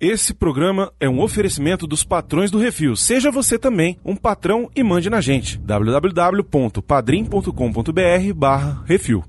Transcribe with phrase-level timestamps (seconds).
[0.00, 2.96] Esse programa é um oferecimento dos patrões do Refil.
[2.96, 5.58] Seja você também um patrão e mande na gente.
[5.58, 9.22] www.padrim.com.br barra Refil.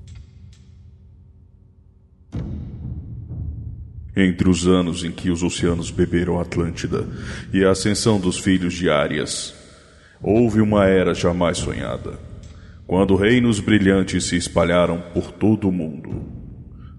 [4.16, 7.06] Entre os anos em que os oceanos beberam Atlântida
[7.52, 9.54] e a ascensão dos filhos de Arias,
[10.22, 12.18] houve uma era jamais sonhada,
[12.86, 16.22] quando reinos brilhantes se espalharam por todo o mundo.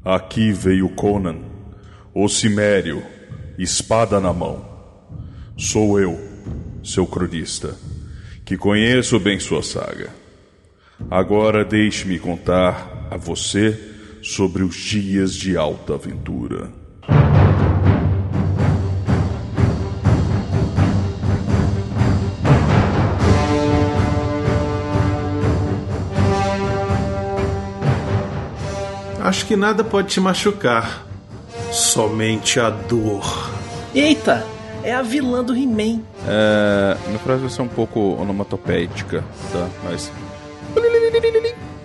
[0.06, 1.38] Aqui veio Conan,
[2.14, 3.02] o Cimério,
[3.58, 4.66] espada na mão.
[5.58, 6.20] Sou eu,
[6.84, 7.76] seu cronista,
[8.44, 10.10] que conheço bem sua saga.
[11.10, 13.80] Agora deixe-me contar a você
[14.22, 16.72] sobre os dias de alta aventura.
[29.24, 31.13] Acho que nada pode te machucar.
[31.74, 33.50] Somente a dor.
[33.96, 34.46] Eita!
[34.84, 36.02] É a vilã do He-Man.
[36.28, 39.68] É, minha frase vai ser um pouco onomatopéica, tá?
[39.84, 40.12] Mas.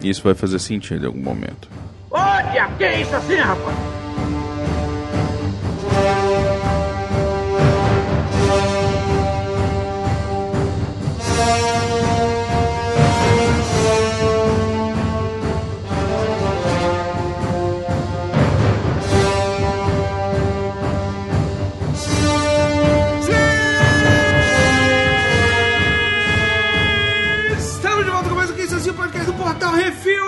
[0.02, 1.70] Isso vai fazer sentido em algum momento.
[2.10, 3.76] Olha, que é isso assim, rapaz?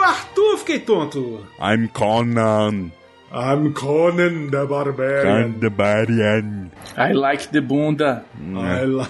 [0.01, 0.05] Refil.
[0.05, 1.47] Arthur, fiquei tonto.
[1.61, 2.91] I'm Conan,
[3.33, 5.59] I'm Conan the Barbarian.
[5.61, 6.71] the Barbarian.
[6.97, 8.25] I like the bunda.
[8.39, 9.07] I li-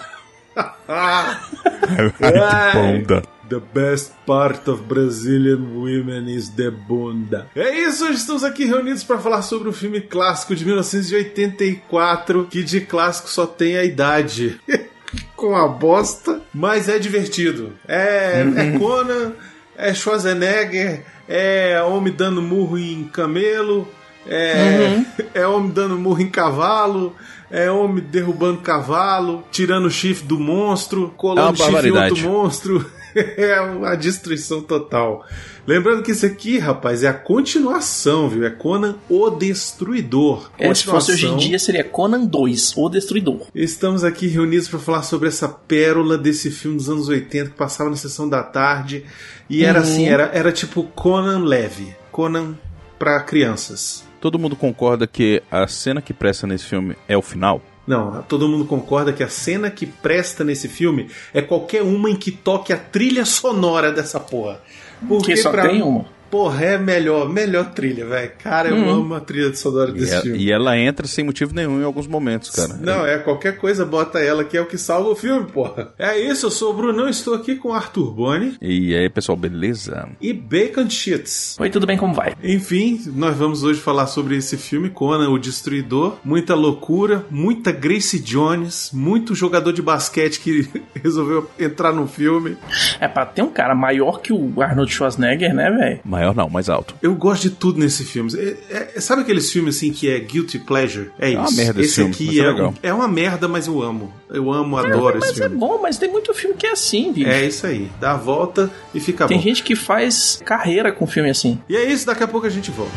[2.72, 3.22] Bunda.
[3.48, 7.48] The best part of Brazilian women is the bunda.
[7.56, 12.62] É isso, hoje estamos aqui reunidos para falar sobre um filme clássico de 1984, que
[12.62, 14.60] de clássico só tem a idade.
[15.34, 17.72] Com a bosta, mas é divertido.
[17.88, 19.32] É, é Conan,
[19.80, 23.88] é Schwarzenegger, é homem dando murro em camelo,
[24.26, 25.02] é,
[25.34, 27.16] é homem dando murro em cavalo,
[27.50, 32.99] é homem derrubando cavalo, tirando o chifre do monstro, É colando chifre em outro monstro.
[33.14, 35.24] É uma destruição total.
[35.66, 38.44] Lembrando que isso aqui, rapaz, é a continuação, viu?
[38.44, 40.50] É Conan o Destruidor.
[40.58, 43.46] É, se fosse hoje em dia, seria Conan 2, o Destruidor.
[43.54, 47.90] Estamos aqui reunidos para falar sobre essa pérola desse filme dos anos 80 que passava
[47.90, 49.04] na sessão da tarde.
[49.48, 49.84] E era Uhum.
[49.84, 51.94] assim, era, era tipo Conan leve.
[52.10, 52.54] Conan
[52.98, 54.04] para crianças.
[54.20, 57.62] Todo mundo concorda que a cena que presta nesse filme é o final?
[57.86, 62.14] Não, todo mundo concorda que a cena que presta nesse filme é qualquer uma em
[62.16, 64.60] que toque a trilha sonora dessa porra.
[65.08, 66.04] Porque Que só pra- tem uma.
[66.30, 68.30] Porra, é melhor, melhor trilha, velho.
[68.42, 68.90] Cara, eu Uhum.
[68.90, 70.38] amo a trilha sonora E, desse ela- filme.
[70.38, 72.74] e ela entra sem motivo nenhum em alguns momentos, cara.
[72.80, 75.88] Não, é qualquer coisa, bota ela que é o que salva o filme, porra.
[75.98, 80.08] É isso, eu sou o Brunão, estou aqui com Arthur Boni E aí, pessoal, beleza?
[80.20, 81.56] e Bacon Cheats.
[81.58, 81.96] Oi, tudo bem?
[81.98, 82.34] Como vai?
[82.42, 86.16] Enfim, nós vamos hoje falar sobre esse filme, Conan, o Destruidor.
[86.24, 90.68] Muita loucura, muita Grace Jones, muito jogador de basquete que
[91.02, 92.56] resolveu entrar no filme.
[93.00, 96.00] É pra ter um cara maior que o Arnold Schwarzenegger, né, velho?
[96.20, 96.94] Maior não, mais alto.
[97.00, 98.30] Eu gosto de tudo nesse filme.
[98.36, 101.10] É- é- sabe aqueles filmes assim que é guilty pleasure?
[101.18, 101.38] É isso.
[101.40, 102.68] uma merda esse esse filme, mas aqui é é, legal.
[102.70, 104.12] um- é uma merda, mas eu amo.
[104.28, 105.56] Eu amo, adoro esse Mas é filme.
[105.56, 107.26] bom, mas tem muito filme que é assim, bicho.
[107.30, 107.90] É isso aí.
[107.98, 109.42] Dá a volta e fica Tem bom.
[109.42, 111.58] gente que faz carreira com filme assim.
[111.66, 112.92] E é isso, daqui a pouco a gente volta.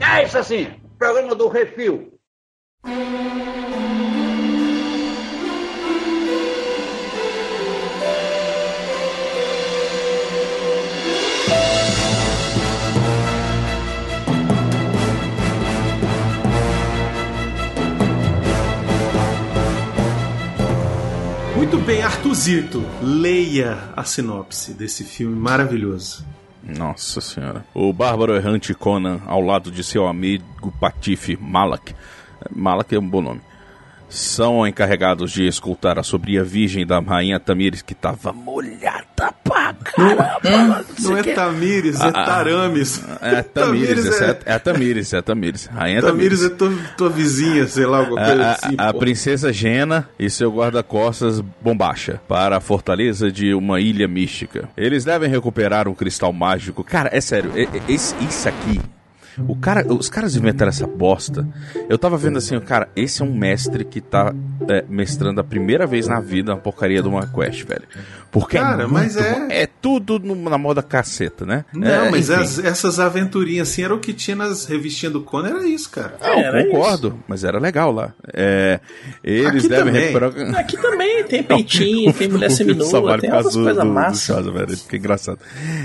[0.00, 2.12] É isso assim, programa do Refil.
[21.66, 26.24] Muito bem, Artuzito, leia a sinopse desse filme maravilhoso.
[26.62, 27.66] Nossa senhora.
[27.74, 31.92] O bárbaro errante Conan, ao lado de seu amigo Patife Malak.
[32.54, 33.40] Malak é um bom nome.
[34.08, 40.84] São encarregados de escoltar a sobria virgem da rainha Tamires, que tava molhada pra caramba.
[41.00, 43.02] Não é Tamires, é Tarames.
[43.20, 45.66] É Tamires, é, é a Tamires, é a Tamires.
[45.66, 46.44] Rainha Tamires Tamires.
[46.44, 48.74] é tua, tua vizinha, sei lá, alguma coisa A, assim.
[48.78, 54.68] a- a princesa Jena e seu guarda-costas Bombacha para a fortaleza de uma ilha mística.
[54.76, 56.84] Eles devem recuperar um cristal mágico.
[56.84, 58.80] Cara, é sério, e- esse- isso aqui
[59.46, 61.46] O cara, os caras inventaram essa bosta.
[61.88, 64.34] Eu tava vendo assim, cara, esse é um mestre que tá
[64.68, 67.84] é, mestrando a primeira vez na vida uma porcaria do uma quest, velho.
[68.30, 71.64] Porque Cara, é mas é- é tudo no- na moda caceta, né?
[71.72, 75.48] Não, É, mas as- essas aventurinhas assim era o que tinha nas revistinhas do Conan,
[75.50, 76.16] era isso, cara.
[76.20, 78.12] Não, Era concordo, mas era legal lá.
[78.34, 78.78] É,
[79.24, 80.00] eles Aqui devem também.
[80.12, 80.58] recuperar.
[80.60, 84.22] Aqui também tem peitinho, tem mulher seminua, vale tem outras do- coisas massas.
[84.22, 84.76] Shaza, velho.
[84.76, 85.38] Fica engraçado.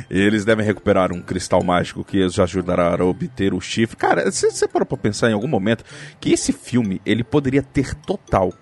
[0.10, 3.96] Eles devem recuperar um cristal mágico que os ajudará a obter o chifre.
[3.96, 5.84] Cara, você você parou pra pensar em algum momento
[6.20, 8.54] que esse filme ele poderia ter total,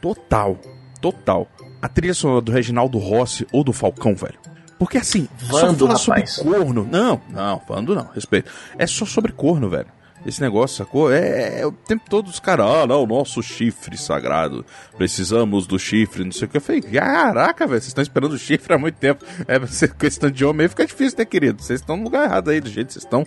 [0.00, 0.58] total,
[1.00, 1.48] total
[1.84, 4.38] a trilha sonora do Reginaldo Rossi ou do Falcão, velho.
[4.78, 6.30] Porque assim, Vando, só fala rapaz.
[6.30, 6.88] sobre corno.
[6.90, 8.50] Não, não, Vando não, respeito.
[8.78, 9.88] É só sobre corno, velho.
[10.26, 11.12] Esse negócio, sacou?
[11.12, 14.64] É, é o tempo todo os caras, ah, não, nosso chifre sagrado.
[14.96, 16.56] Precisamos do chifre, não sei o que.
[16.56, 19.24] Eu falei, caraca, velho, vocês estão esperando o chifre há muito tempo.
[19.46, 19.58] É,
[19.98, 21.62] questão de homem aí fica difícil, né, querido?
[21.62, 23.26] Vocês estão no lugar errado aí, do jeito que vocês estão.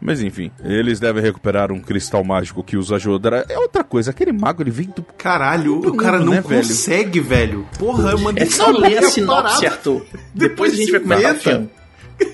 [0.00, 3.44] Mas enfim, eles devem recuperar um cristal mágico que os ajudará.
[3.48, 5.02] É outra coisa, aquele mago, ele vem do.
[5.02, 6.62] Caralho, Todo o cara mundo, não né, velho?
[6.62, 7.66] consegue, velho.
[7.78, 9.66] Porra, eu mandei É só ler a sinopse, parada.
[9.68, 10.06] Arthur.
[10.34, 11.70] Depois a gente vai Depois o filme.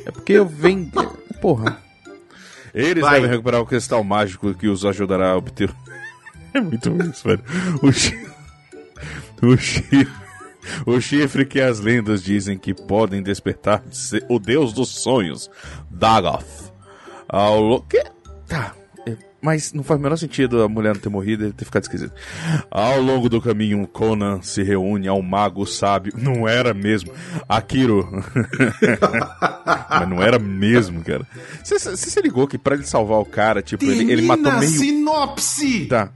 [0.07, 0.91] É porque eu venho.
[1.41, 1.84] Porra.
[2.75, 3.15] Eles Vai.
[3.15, 5.71] devem recuperar o cristal mágico que os ajudará a obter.
[6.53, 7.43] É muito isso, velho.
[7.83, 8.17] O, chi...
[9.43, 10.09] o chifre.
[10.87, 15.51] O chifre que as lendas dizem que podem despertar de ser o deus dos sonhos,
[15.91, 16.73] Dagoth.
[17.29, 18.14] Ao que?
[19.07, 21.83] É, Mas não faz o menor sentido a mulher não ter morrido e ter ficado
[21.83, 22.13] esquisito.
[22.71, 26.13] Ao longo do caminho, Conan se reúne ao mago sábio.
[26.17, 27.13] Não era mesmo.
[27.49, 28.09] Akiro.
[29.91, 31.27] Mas não era mesmo, cara.
[31.63, 34.71] Você se ligou que pra ele salvar o cara, tipo, ele, ele matou meio.
[34.71, 35.87] sinopse!
[35.87, 36.11] Tá.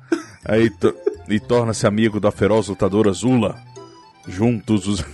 [0.45, 0.95] Aí to-
[1.29, 3.57] e torna-se amigo da feroz lutadora Zula.
[4.27, 5.05] Juntos os.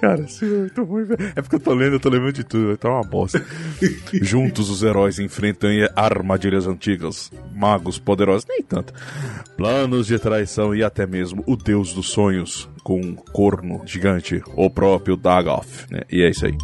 [0.00, 1.12] Cara, isso é muito.
[1.34, 3.42] É porque eu tô lendo, eu tô lembrando de tudo, tá uma bosta.
[4.22, 8.92] Juntos os heróis enfrentam armadilhas antigas, magos poderosos, nem tanto.
[9.56, 14.70] Planos de traição e até mesmo o deus dos sonhos, com um corno gigante, o
[14.70, 16.02] próprio Dagoth, né?
[16.10, 16.56] E é isso aí.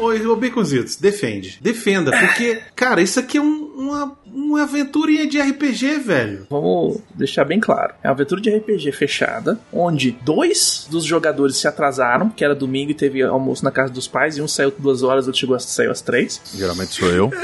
[0.00, 1.58] Ô, ô, Baconzitos, defende.
[1.60, 6.46] Defenda, porque, cara, isso aqui é um- uma, uma aventurinha de RPG, velho.
[6.50, 7.94] Vamos deixar bem claro.
[8.02, 12.90] É uma aventura de RPG fechada, onde dois dos jogadores se atrasaram, que era domingo
[12.90, 15.90] e teve almoço na casa dos pais, e um saiu duas horas, outro chegou, saiu
[15.92, 16.40] às três.
[16.54, 17.30] Geralmente sou eu.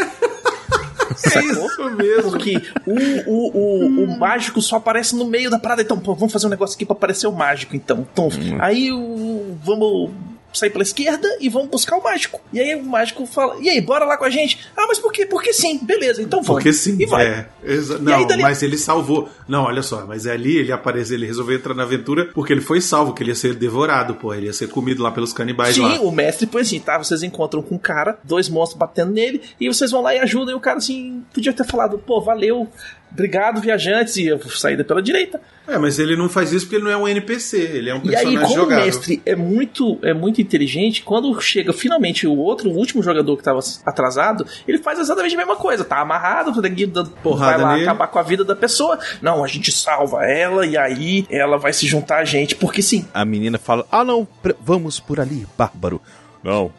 [1.16, 1.66] Sacou?
[1.66, 2.30] Isso mesmo.
[2.32, 5.82] Porque o, o, o, o mágico só aparece no meio da parada.
[5.82, 8.06] Então, pô, vamos fazer um negócio aqui pra aparecer o mágico, então.
[8.12, 8.28] então
[8.58, 10.10] Aí o, vamos
[10.54, 12.40] sair pela esquerda e vamos buscar o mágico.
[12.52, 14.58] E aí o mágico fala: E aí, bora lá com a gente?
[14.76, 15.26] Ah, mas por quê?
[15.26, 16.56] Porque sim, beleza, então vamos.
[16.62, 17.26] Porque sim, E vai.
[17.26, 17.46] é.
[17.64, 19.28] Exa- não, aí dali- mas ele salvou.
[19.48, 22.80] Não, olha só, mas ali ele apareceu, ele resolveu entrar na aventura porque ele foi
[22.80, 24.32] salvo, que ele ia ser devorado, pô.
[24.34, 26.00] Ele ia ser comido lá pelos canibais Sim, lá.
[26.00, 26.96] o mestre põe assim, tá?
[26.98, 30.54] Vocês encontram com um cara, dois monstros batendo nele, e vocês vão lá e ajudam.
[30.54, 32.68] E o cara, assim, podia ter falado, pô, valeu,
[33.14, 35.40] obrigado, viajantes, e eu saída pela direita.
[35.66, 37.99] É, mas ele não faz isso porque ele não é um NPC, ele é um
[37.99, 38.82] E personagem aí, como jogável.
[38.82, 43.34] o mestre é muito, é muito inteligente, quando chega finalmente o outro, o último jogador
[43.38, 45.82] que tava atrasado, ele faz exatamente a mesma coisa.
[45.84, 47.84] Tá amarrado, dando- Porrada vai lá nele.
[47.84, 48.99] acabar com a vida da pessoa.
[49.22, 53.06] Não, a gente salva ela e aí ela vai se juntar a gente, porque sim.
[53.14, 54.28] A menina fala: Ah, não,
[54.60, 55.99] vamos por ali, bárbaro.
[56.43, 56.70] Não,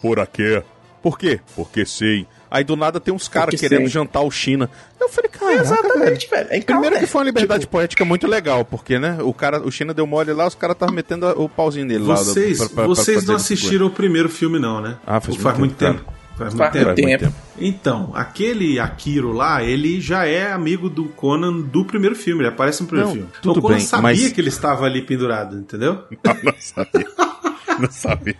[0.00, 0.60] por aqui.
[1.00, 1.38] Por quê?
[1.54, 2.26] Porque sim.
[2.54, 3.88] Aí do nada tem uns caras querendo sim.
[3.88, 4.68] jantar o China.
[5.00, 6.46] Eu falei, cara, Exatamente, velho.
[6.50, 9.70] É Primeiro que foi uma liberdade Tipo, poética muito legal, porque, né, o cara, o
[9.72, 12.14] China deu mole lá, os caras estavam metendo o pauzinho dele lá.
[12.16, 14.98] Vocês, pra- pra- vocês pra não assistiram o primeiro filme, não, né?
[15.06, 16.12] Ah, faz Ou faz muito muito tempo, tempo.
[16.36, 16.84] Faz muito Faz tempo.
[16.84, 17.34] Faz muito tempo.
[17.58, 22.82] Então, aquele Akiro lá, ele já é amigo do Conan do primeiro filme, ele aparece
[22.82, 23.28] no primeiro Não, filme.
[23.40, 26.02] Então tudo o Conan bem, sabia mas- que ele estava ali pendurado, entendeu?
[26.44, 27.06] Não sabia.
[27.78, 28.34] Não sabia.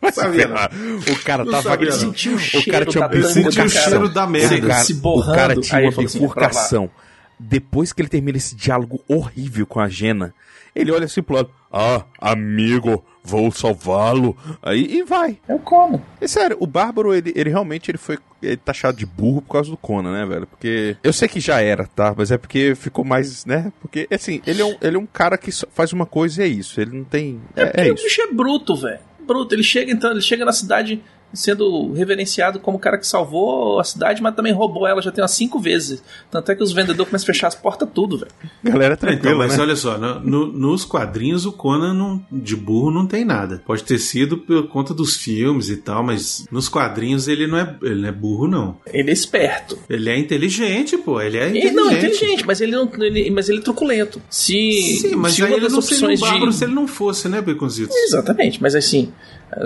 [0.00, 0.48] Vai se Sabia.
[1.12, 1.96] O cara Não tava sabia, não.
[1.98, 3.68] sentiu o O cheiro cara tinha da Ele sentiu o cara.
[3.68, 4.48] cheiro da merda.
[4.48, 5.34] Se- O cara, se o borrando.
[5.36, 6.90] cara tinha Aí uma ele assim, bifurcação.
[7.38, 10.32] Depois que ele termina esse diálogo horrível com a Jena,
[10.74, 11.50] ele olha assim pro lado.
[11.72, 14.36] Ah, amigo, vou salvá-lo.
[14.62, 15.38] Aí e vai.
[15.48, 16.00] É o Conan.
[16.20, 19.70] É sério, o Bárbaro, ele, ele realmente ele foi ele taxado de burro por causa
[19.70, 20.46] do Conan, né, velho?
[20.46, 20.96] Porque.
[21.02, 22.14] Eu sei que já era, tá?
[22.16, 23.72] Mas é porque ficou mais, né?
[23.80, 26.48] Porque, assim, ele é um, ele é um cara que faz uma coisa e é
[26.48, 26.80] isso.
[26.80, 27.40] Ele não tem.
[27.56, 28.04] É, É, porque é o isso.
[28.04, 29.00] bicho é bruto, velho.
[29.26, 29.54] Bruto.
[29.54, 31.02] Ele chega entrando, ele chega na cidade
[31.36, 35.22] sendo reverenciado como o cara que salvou a cidade, mas também roubou ela já tem
[35.22, 36.02] umas cinco vezes.
[36.30, 38.30] Tanto é que os vendedores começam a fechar as portas tudo, velho.
[38.64, 39.62] Galera Então, tranquila, mas né?
[39.62, 43.62] olha só, no- no- nos quadrinhos o Conan não- de burro não tem nada.
[43.66, 47.76] Pode ter sido por conta dos filmes e tal, mas nos quadrinhos ele não é,
[47.82, 48.78] ele não é burro, não.
[48.92, 49.78] Ele é esperto.
[49.88, 51.20] Ele é inteligente, pô.
[51.20, 51.74] Ele é Ele inteligente.
[51.76, 52.90] não, inteligente, mas ele não.
[52.98, 54.20] Ele, mas ele é truculento.
[54.30, 54.52] Se,
[55.00, 56.56] Sim, mas se aí ele não seria um bárbaro de.
[56.56, 57.94] se ele não fosse, né, Baconzitos?
[57.94, 59.12] Exatamente, mas assim,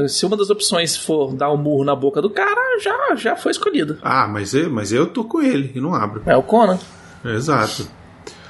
[0.09, 3.51] se uma das opções for dar um murro na boca do cara, já, já foi
[3.53, 3.99] escolhido.
[4.03, 6.23] Ah, mas eu, mas eu tô com ele e não abro.
[6.27, 6.79] É o Conan.
[7.25, 7.89] Exato.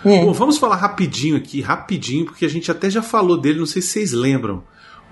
[0.05, 0.27] Hum.
[0.27, 3.83] Bom, vamos falar rapidinho aqui, rapidinho, porque a gente até já falou dele, não sei
[3.83, 4.63] se vocês lembram.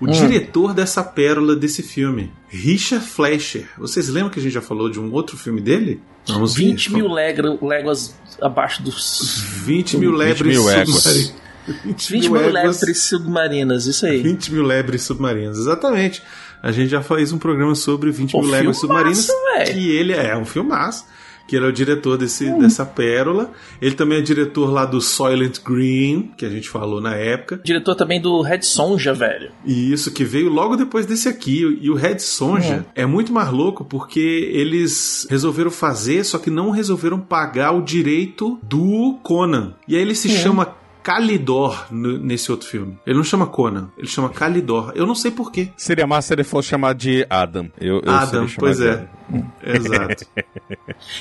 [0.01, 0.11] O Hum.
[0.11, 3.67] diretor dessa pérola desse filme, Richard Fleischer.
[3.77, 6.01] Vocês lembram que a gente já falou de um outro filme dele?
[6.25, 6.65] Vamos ver.
[6.67, 9.41] 20 mil legra- léguas abaixo dos.
[9.65, 11.33] 20 mil 20 lebres mil éguas.
[11.69, 11.83] Submarinas.
[11.85, 14.21] 20 20 mil léguas submarinas, isso aí.
[14.21, 16.21] 20 mil lebres submarinas, exatamente.
[16.61, 19.27] A gente já fez um programa sobre 20 Pô, mil filmaço, submarinas.
[19.53, 19.73] velho.
[19.73, 21.05] Que ele é um filmaço.
[21.47, 23.49] Que ele é o diretor desse, dessa pérola.
[23.81, 27.59] Ele também é diretor lá do Soylent Green, que a gente falou na época.
[27.63, 29.49] Diretor também do Red Sonja, velho.
[29.65, 31.79] E isso que veio logo depois desse aqui.
[31.81, 33.03] E o Red Sonja é.
[33.03, 34.19] muito mais louco porque
[34.53, 39.73] eles resolveram fazer, só que não resolveram pagar o direito do Conan.
[39.87, 40.75] E aí ele se chama
[41.09, 42.99] Kalidor no- nesse outro filme.
[43.03, 44.91] Ele não chama Conan, ele chama Kalidor.
[44.93, 45.69] Eu não sei porquê.
[45.75, 47.71] Seria massa se ele fosse chamar de Adam.
[47.81, 49.07] Eu, eu Adam, pois é.
[49.63, 50.25] Exato.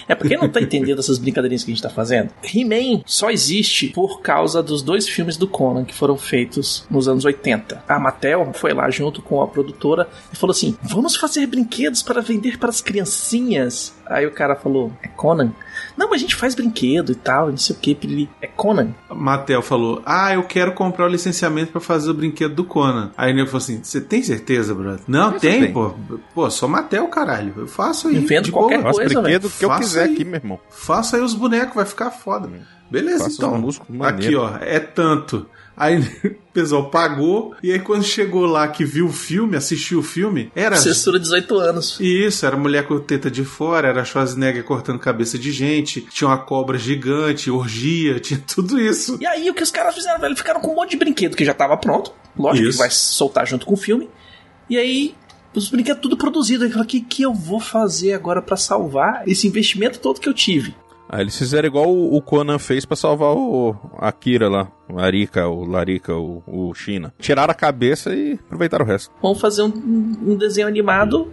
[0.07, 2.31] É porque não tá entendendo essas brincadeirinhas que a gente tá fazendo.
[2.43, 7.25] He-Man só existe por causa dos dois filmes do Conan que foram feitos nos anos
[7.25, 7.83] 80.
[7.89, 12.21] A Mattel foi lá junto com a produtora e falou assim: vamos fazer brinquedos para
[12.21, 13.95] vender para as criancinhas.
[14.07, 15.53] Aí o cara falou: é Conan?
[15.97, 17.95] Não, mas a gente faz brinquedo e tal, não sei o que.
[17.95, 18.29] Piriri.
[18.41, 18.95] É Conan.
[19.11, 23.11] Mattel falou: Ah, eu quero comprar o licenciamento pra fazer o brinquedo do Conan.
[23.17, 25.01] Aí o nego falou assim: Você tem certeza, brother?
[25.09, 25.95] Não, Mas tem, pô.
[26.35, 27.53] Pô, sou Mattel, caralho.
[27.57, 28.17] Eu faço aí.
[28.17, 28.89] Invento de qualquer boa.
[28.89, 30.13] Faço Coisa, brinquedo que eu quiser aí.
[30.15, 30.61] aqui, meu irmão.
[30.71, 32.49] Faça aí os bonecos, vai ficar foda.
[32.91, 33.55] Beleza, Faça então.
[33.55, 35.47] um músculo Aqui, ó, é tanto.
[35.79, 40.03] Aí o pessoal pagou, e aí quando chegou lá que viu o filme, assistiu o
[40.03, 40.77] filme, era.
[40.77, 41.99] Censura 18 anos.
[42.01, 46.39] Isso, era mulher com teta de fora, era Schwarzenegger cortando cabeça de gente, tinha uma
[46.39, 49.19] cobra gigante, orgia, tinha tudo isso.
[49.21, 50.37] E aí o que os caras fizeram, velho?
[50.37, 52.13] Ficaram com um monte de brinquedo que já tava pronto.
[52.39, 52.79] Lógico Isso.
[52.79, 54.09] que vai soltar junto com o filme.
[54.71, 55.15] E aí,
[55.55, 56.65] os brinquedos tudo produzido.
[56.65, 60.29] Aí fala, o que, que eu vou fazer agora pra salvar esse investimento todo que
[60.29, 60.75] eu tive?
[61.09, 65.65] Aí eles fizeram igual o Conan fez pra salvar o Akira lá, o Arika, o
[65.65, 67.15] Larica, o, o China.
[67.19, 69.11] Tiraram a cabeça e aproveitaram o resto.
[69.23, 69.73] Vamos fazer um,
[70.27, 71.33] um desenho animado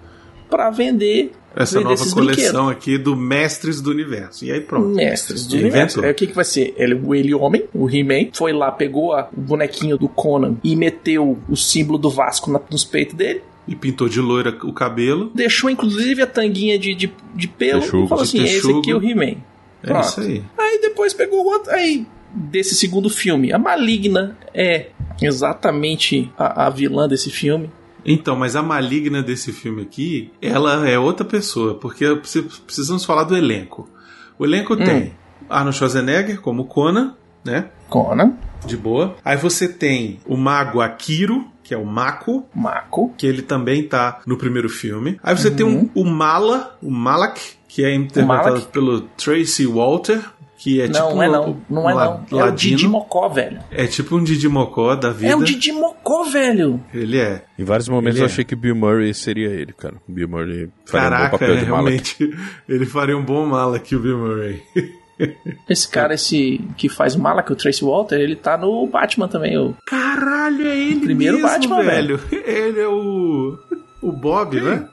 [0.50, 1.34] pra vender.
[1.54, 4.46] Essa vender nova esses coleção aqui do Mestres do Universo.
[4.46, 4.90] E aí pronto.
[4.96, 6.02] Mestres do universo.
[6.04, 6.74] Aí o que, que vai ser?
[6.78, 10.76] Ele, o Ele Homem, o He-Man, foi lá, pegou a- o bonequinho do Conan e
[10.76, 13.42] meteu o símbolo do Vasco na- nos peitos dele.
[13.68, 15.32] E pintou de loira o cabelo.
[15.34, 18.06] Deixou inclusive a tanguinha de, de, de pelo Texugo.
[18.06, 18.80] e falou assim: De esse texugo.
[18.80, 19.38] aqui é o He-Man.
[19.86, 20.06] É Pronto.
[20.06, 20.44] isso aí.
[20.58, 21.72] Aí depois pegou o outro.
[21.72, 24.88] Aí, desse segundo filme, a Maligna é
[25.22, 27.70] exatamente a, a vilã desse filme.
[28.08, 33.24] Então, mas a maligna desse filme aqui, ela é outra pessoa, porque preci- precisamos falar
[33.24, 33.90] do elenco.
[34.38, 34.84] O elenco Hum.
[34.84, 35.14] tem
[35.50, 37.70] Arnold Schwarzenegger como Conan, né?
[37.90, 38.34] Conan,
[38.66, 39.16] De boa.
[39.26, 44.22] Aí você tem o mago Akiro, que é o Mako, Mako, que ele também tá
[44.28, 45.20] no primeiro filme.
[45.24, 48.68] Aí você tem um- o Mala, o Malak, que é interpretado Malak?
[48.68, 50.22] pelo Tracy Walter,
[50.58, 51.58] que é não, tipo não é um não.
[51.70, 51.94] Não é
[52.32, 52.40] não.
[52.40, 52.52] É o.
[52.52, 53.60] Didi Mocó, velho.
[53.72, 55.34] É tipo um Didi Mocó da vida.
[55.34, 56.80] É o Didi Mocó, velho.
[56.94, 57.44] Ele é.
[57.60, 58.32] Em vários momentos Ele eu é.
[58.32, 59.96] achei que o Bill Murray seria ele, cara.
[60.08, 62.16] O Bill Murray faria um bom Caraca, papel é, de Malak.
[62.20, 62.38] realmente.
[62.70, 64.62] Ele faria um bom mala aqui, o Bill Murray.
[65.70, 69.58] Esse cara, esse que faz o Malak, o Tracy Walter, ele tá no Batman também.
[69.58, 69.76] O...
[69.86, 72.20] Caralho, é ele Primeiro mesmo, Batman, velho.
[72.32, 73.58] Ele é o...
[74.02, 74.88] O Bob, né?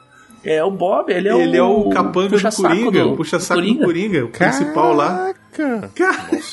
[0.44, 1.38] É o Bob, ele é o.
[1.40, 4.92] ele é o capanga do puxa-saco Coringa, do- o puxa-saco do do Coringa, o principal
[4.94, 5.32] lá.
[5.52, 5.90] Caraca!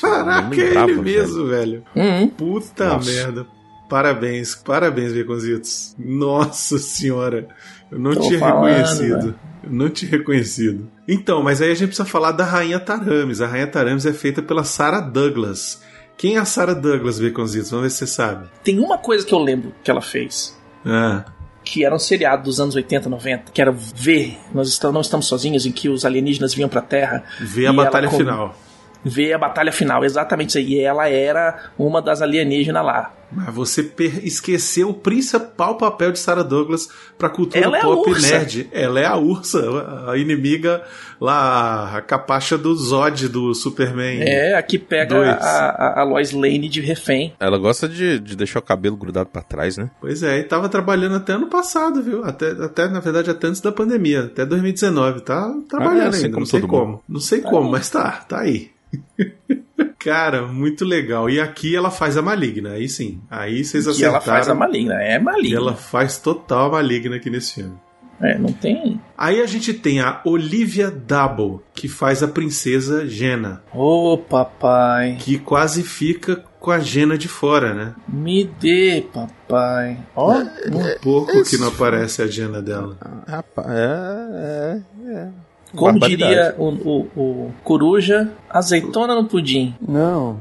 [0.02, 1.84] Caraca, é ele mesmo, velho.
[1.96, 2.28] Uhum.
[2.30, 3.12] Puta Nossa.
[3.12, 3.48] merda.
[3.90, 5.96] Parabéns, parabéns, Beconzitos.
[5.98, 7.48] Nossa senhora,
[7.92, 9.20] eu não Tô tinha falando, reconhecido.
[9.22, 9.36] velho.
[9.64, 10.88] Eu não tinha reconhecido.
[11.12, 13.42] Então, mas aí a gente precisa falar da Rainha Taramis.
[13.42, 15.82] A Rainha Taramis é feita pela Sarah Douglas.
[16.16, 17.72] Quem é a Sarah Douglas, Beconzitos?
[17.72, 18.48] Vamos ver se você sabe.
[18.64, 20.56] Tem uma coisa que eu lembro que ela fez.
[20.86, 21.26] Ah,
[21.64, 25.66] que era um seriado dos anos 80, 90, que era ver, nós não estamos sozinhos,
[25.66, 27.24] em que os alienígenas vinham pra Terra.
[27.40, 28.58] vê a batalha ela final.
[29.04, 30.74] Ver a batalha final, exatamente isso aí.
[30.74, 33.14] E ela era uma das alienígenas lá.
[33.32, 33.88] Mas você
[34.24, 38.40] esqueceu o principal papel de Sarah Douglas pra cultura Ela é pop Ursa.
[38.40, 38.68] nerd.
[38.72, 39.62] Ela é a Ursa,
[40.10, 40.82] a inimiga
[41.22, 44.22] lá, a capacha do Zod do Superman.
[44.24, 47.34] É, a que pega a, a, a Lois Lane de refém.
[47.40, 49.92] Ela gosta de, de deixar o cabelo grudado pra trás, né?
[50.02, 52.26] Pois é, e tava trabalhando até ano passado, viu?
[52.26, 55.22] Até, até na verdade, até antes da pandemia, até 2019.
[55.22, 56.70] Tá trabalhando Ah, é, assim ainda, como não sei mundo.
[56.70, 57.04] como.
[57.08, 58.72] Não sei como, mas tá, tá aí.
[60.00, 61.30] Cara, muito legal.
[61.30, 63.22] E aqui ela faz a maligna, aí sim.
[63.30, 64.16] Aí vocês Que acertaram.
[64.16, 64.94] ela faz a maligna.
[65.02, 65.58] É E maligna.
[65.58, 67.74] ela faz total a maligna aqui nesse filme.
[68.22, 69.00] É, não tem.
[69.18, 75.16] Aí a gente tem a Olivia Double, que faz a princesa Jena, Ô, papai.
[75.22, 77.96] que quase fica com a Jena de fora, né?
[78.10, 80.00] Me dê, papai.
[80.14, 82.98] Ó, Um pouco que não aparece a Jena dela.
[83.26, 84.82] Rapaz, é.
[85.06, 85.28] é, é.
[85.76, 89.76] Como diria o, o, o coruja, azeitona no pudim.
[89.80, 90.40] Não.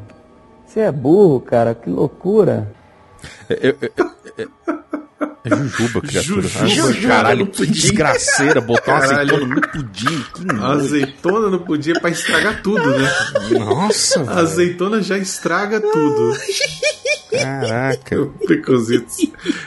[0.67, 1.75] Você é burro, cara.
[1.75, 2.73] Que loucura.
[3.49, 3.91] É, é,
[4.43, 4.49] é,
[5.45, 6.43] é- é Jujuba, criatura.
[6.49, 7.73] Jujuba, Ah, caralho, no que pudim.
[7.73, 8.61] desgraceira.
[8.61, 9.35] Botar uma Caralho.
[9.35, 10.25] azeitona no pudim.
[10.63, 13.11] Azeitona não podia pra estragar tudo, né?
[13.59, 14.39] Nossa, A velho.
[14.39, 16.33] azeitona já estraga tudo.
[17.31, 18.27] Caraca.
[18.47, 19.17] Precozitos.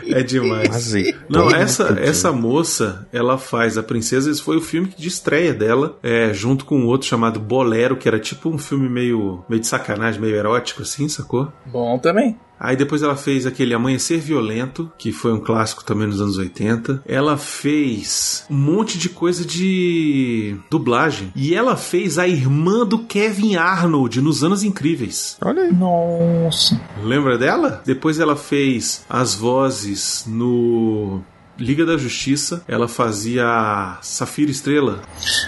[0.08, 0.70] É demais.
[0.76, 2.02] Azeitona Não, no essa, pudim.
[2.02, 4.32] essa moça, ela faz a princesa.
[4.32, 8.20] Esse foi o filme de estreia dela, é, junto com outro chamado Bolero, que era
[8.20, 11.52] tipo um filme meio, meio de sacanagem, meio erótico, assim, sacou?
[11.66, 12.38] Bom também.
[12.64, 17.02] Aí depois ela fez aquele Amanhecer Violento, que foi um clássico também nos anos 80.
[17.08, 21.34] Ela fez um monte de coisa de dublagem.
[21.36, 25.38] E ela fez a irmã do Kevin Arnold nos Anos Incríveis.
[25.42, 25.74] Olha aí.
[25.74, 26.80] Nossa.
[27.04, 27.82] Lembra dela?
[27.84, 31.22] Depois ela fez as vozes no
[31.62, 32.64] Liga da Justiça.
[32.68, 35.02] Ela fazia a Safira Estrela.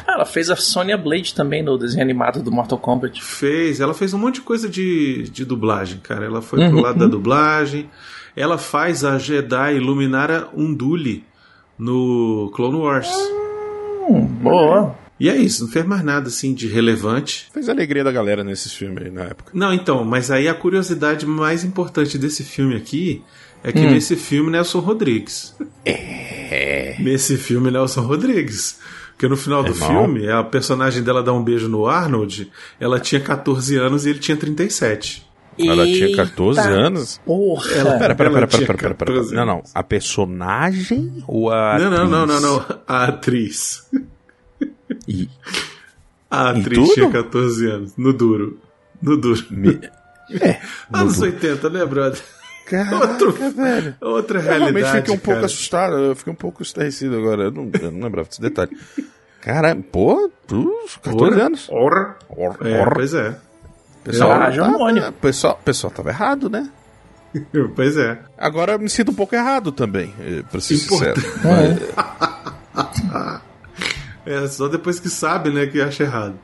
[0.07, 3.21] Ah, ela fez a Sonya Blade também no desenho animado do Mortal Kombat.
[3.21, 6.25] Fez, ela fez um monte de coisa de, de dublagem, cara.
[6.25, 7.89] Ela foi pro lado da dublagem.
[8.35, 11.23] Ela faz a Jedi Luminara Unduli
[11.77, 13.09] no Clone Wars.
[14.07, 14.95] Hum, boa.
[15.19, 17.47] E é isso, não fez mais nada assim de relevante.
[17.53, 19.51] Fez a alegria da galera nesses filmes aí na época.
[19.53, 23.21] Não, então, mas aí a curiosidade mais importante desse filme aqui
[23.63, 25.55] é que nesse filme Nelson Rodrigues.
[25.85, 26.95] É.
[26.99, 28.79] Nesse filme Nelson Rodrigues.
[29.11, 29.87] Porque no final do Irmão.
[30.05, 34.19] filme, a personagem dela dá um beijo no Arnold, ela tinha 14 anos e ele
[34.19, 35.25] tinha 37.
[35.59, 37.21] Ela tinha 14 Eita anos.
[37.23, 37.71] Porra.
[37.71, 39.11] Ela- Pera, pera, pera, pera, tinha pera, pera, pera.
[39.13, 39.63] 14 Não, não.
[39.73, 41.77] A personagem ou a.
[41.79, 42.41] Não, não, não, não, atriz?
[42.41, 42.79] não.
[42.87, 43.89] A atriz.
[45.07, 45.29] E-
[46.29, 47.93] A atriz tinha 14 anos.
[47.97, 48.59] No duro.
[49.01, 49.43] No duro.
[49.51, 49.79] me-
[50.91, 52.21] Anos 80, né, brother?
[52.65, 53.95] Caraca, Outro- velho.
[54.01, 54.97] Outra Eu realmente realidade.
[55.01, 55.45] fiquei um pouco cara.
[55.45, 57.43] assustado, eu fiquei um pouco estarrecido agora.
[57.43, 58.71] Eu não, eu não lembrava desse detalhe.
[59.41, 60.73] Caralho, pô, tu,
[61.03, 61.67] 14 Ora, anos.
[61.69, 62.15] Ora.
[62.29, 62.93] Or, É, or.
[62.95, 63.35] pois é.
[64.03, 65.11] pessoal, tava- Jamônio.
[65.13, 66.69] pessoal, pessoal tava errado, né?
[67.75, 68.19] Pois é.
[68.37, 71.21] Agora eu me sinto um pouco errado também, eh, pra ser sincero.
[71.43, 73.52] É
[74.49, 76.39] só depois que sabe, né, que acha errado.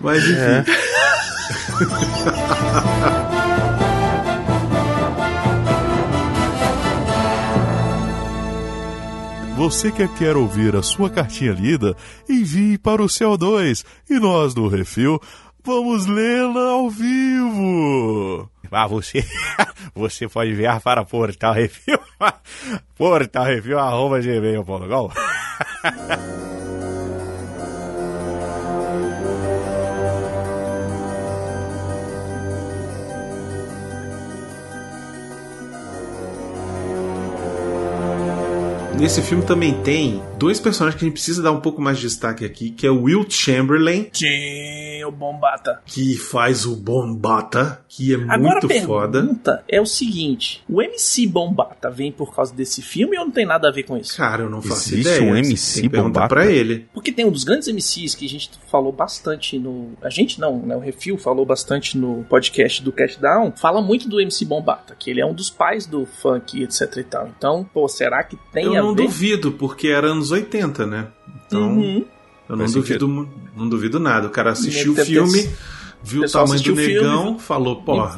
[0.00, 0.36] Mas enfim.
[0.36, 0.64] É.
[9.56, 11.96] Você que quer ouvir a sua cartinha lida,
[12.28, 15.20] envie para o CO2 e nós do Refil
[15.64, 18.50] vamos lê-la ao vivo.
[18.70, 19.24] Ah, você,
[19.94, 21.98] você pode enviar para Portal Refil,
[22.98, 25.10] Portal Refil, arroba gmail.com.
[38.98, 42.04] Nesse filme também tem dois personagens que a gente precisa dar um pouco mais de
[42.06, 45.80] destaque aqui, que é o Will Chamberlain, Tinha o Bombata.
[45.86, 48.86] que faz o Bombata, que é Agora a muito pergunta
[49.52, 49.64] foda.
[49.68, 53.68] é o seguinte: o MC Bombata vem por causa desse filme ou não tem nada
[53.68, 54.16] a ver com isso?
[54.16, 55.22] Cara, eu não faço Existe ideia.
[55.22, 56.28] um MC tem que Bombata?
[56.28, 56.86] pra ele.
[56.92, 59.92] Porque tem um dos grandes MCs que a gente falou bastante no.
[60.02, 60.76] A gente não, né?
[60.76, 63.52] O Refil falou bastante no podcast do Catdown.
[63.56, 67.04] Fala muito do MC Bombata, que ele é um dos pais do funk, etc e
[67.04, 67.28] tal.
[67.36, 69.02] Então, pô, será que tem Eu a não ver?
[69.04, 71.06] duvido, porque era anos 80, né?
[71.46, 72.04] Então, Uhum.
[72.48, 74.26] eu não Faz duvido, não duvido nada.
[74.26, 75.48] O cara assistiu o filme,
[76.02, 77.38] viu o tamanho do filme, negão, viu?
[77.38, 78.10] falou, pô, eu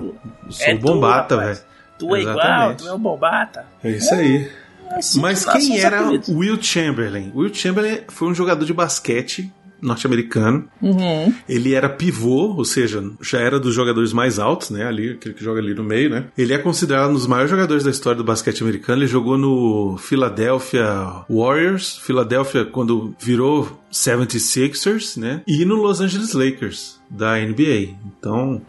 [0.51, 1.59] sou É Bombata, velho.
[1.99, 3.65] Tu é igual, tu é o Bombata.
[3.83, 4.51] É isso aí.
[4.91, 6.03] Assim Mas nascem quem era.
[6.29, 7.33] Will Chamberlain?
[7.35, 10.69] Will Chamberlain foi um jogador de basquete norte-americano.
[10.81, 11.35] Uhum.
[11.49, 14.87] Ele era pivô, ou seja, já era dos jogadores mais altos, né?
[14.87, 16.27] Ali, aquele que joga ali no meio, né?
[16.37, 19.03] Ele é considerado um dos maiores jogadores da história do basquete americano.
[19.03, 25.43] Ele jogou no Philadelphia Warriors, Philadelphia quando virou 76ers, né?
[25.47, 27.95] E no Los Angeles Lakers da NBA.
[28.05, 28.61] Então,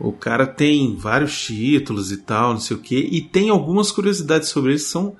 [0.00, 4.48] o cara tem vários títulos e tal, não sei o quê, e tem algumas curiosidades
[4.48, 5.14] sobre ele que são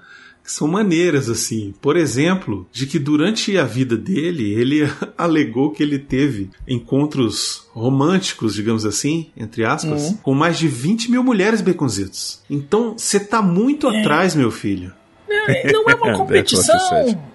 [0.52, 1.74] são maneiras assim.
[1.80, 8.54] Por exemplo, de que durante a vida dele, ele alegou que ele teve encontros românticos,
[8.54, 12.40] digamos assim, entre aspas, com mais de 20 mil mulheres baconzitos.
[12.48, 14.92] Então, você tá muito atrás, meu filho.
[15.28, 16.76] Não, não é uma That's competição.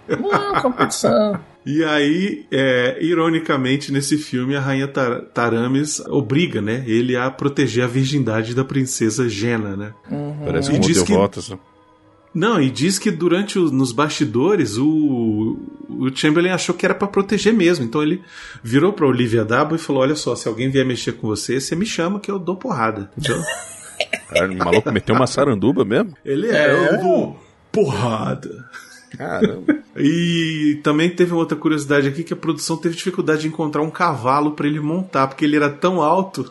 [0.08, 1.40] Não é uma competição.
[1.64, 7.84] E aí, é, ironicamente, nesse filme, a rainha Tar Taramis obriga, né, ele a proteger
[7.84, 9.94] a virgindade da princesa Jena, né?
[10.44, 11.50] Parece E um diz modelo que- votos.
[11.50, 11.60] né?
[12.34, 17.08] Não, e diz que durante os nos bastidores o, o Chamberlain achou que era pra
[17.08, 17.84] proteger mesmo.
[17.84, 18.24] Então ele
[18.64, 21.76] virou pra Olivia Dabo e falou: Olha só, se alguém vier mexer com você, você
[21.76, 23.12] me chama que eu dou porrada.
[24.30, 26.16] Cara, o maluco meteu uma saranduba mesmo?
[26.26, 27.40] ele é, eu dou
[27.72, 28.70] porrada.
[29.18, 29.82] Caramba.
[29.98, 34.52] E também teve outra curiosidade aqui que a produção teve dificuldade de encontrar um cavalo
[34.52, 36.50] pra ele montar, porque ele era tão alto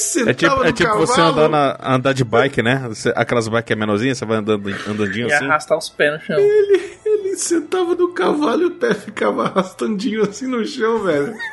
[0.00, 1.06] sentava É tipo, no é tipo cavalo.
[1.06, 2.84] você andar, na, andar de bike, né?
[2.88, 5.44] Você- aquelas bikes que é menorzinha, você vai andando andandinho E assim.
[5.46, 6.38] arrastar os pés no chão.
[6.38, 11.34] Ele, ele sentava no cavalo e o pé ficava arrastandinho assim no chão, velho.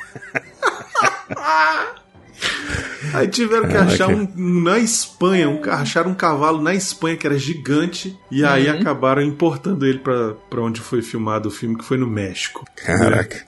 [3.14, 7.38] Aí tiveram que achar um na Espanha, um, acharam um cavalo na Espanha que era
[7.38, 12.06] gigante e aí acabaram importando ele pra onde foi filmado o filme, que foi no
[12.08, 12.66] México.
[12.76, 13.47] Caraca.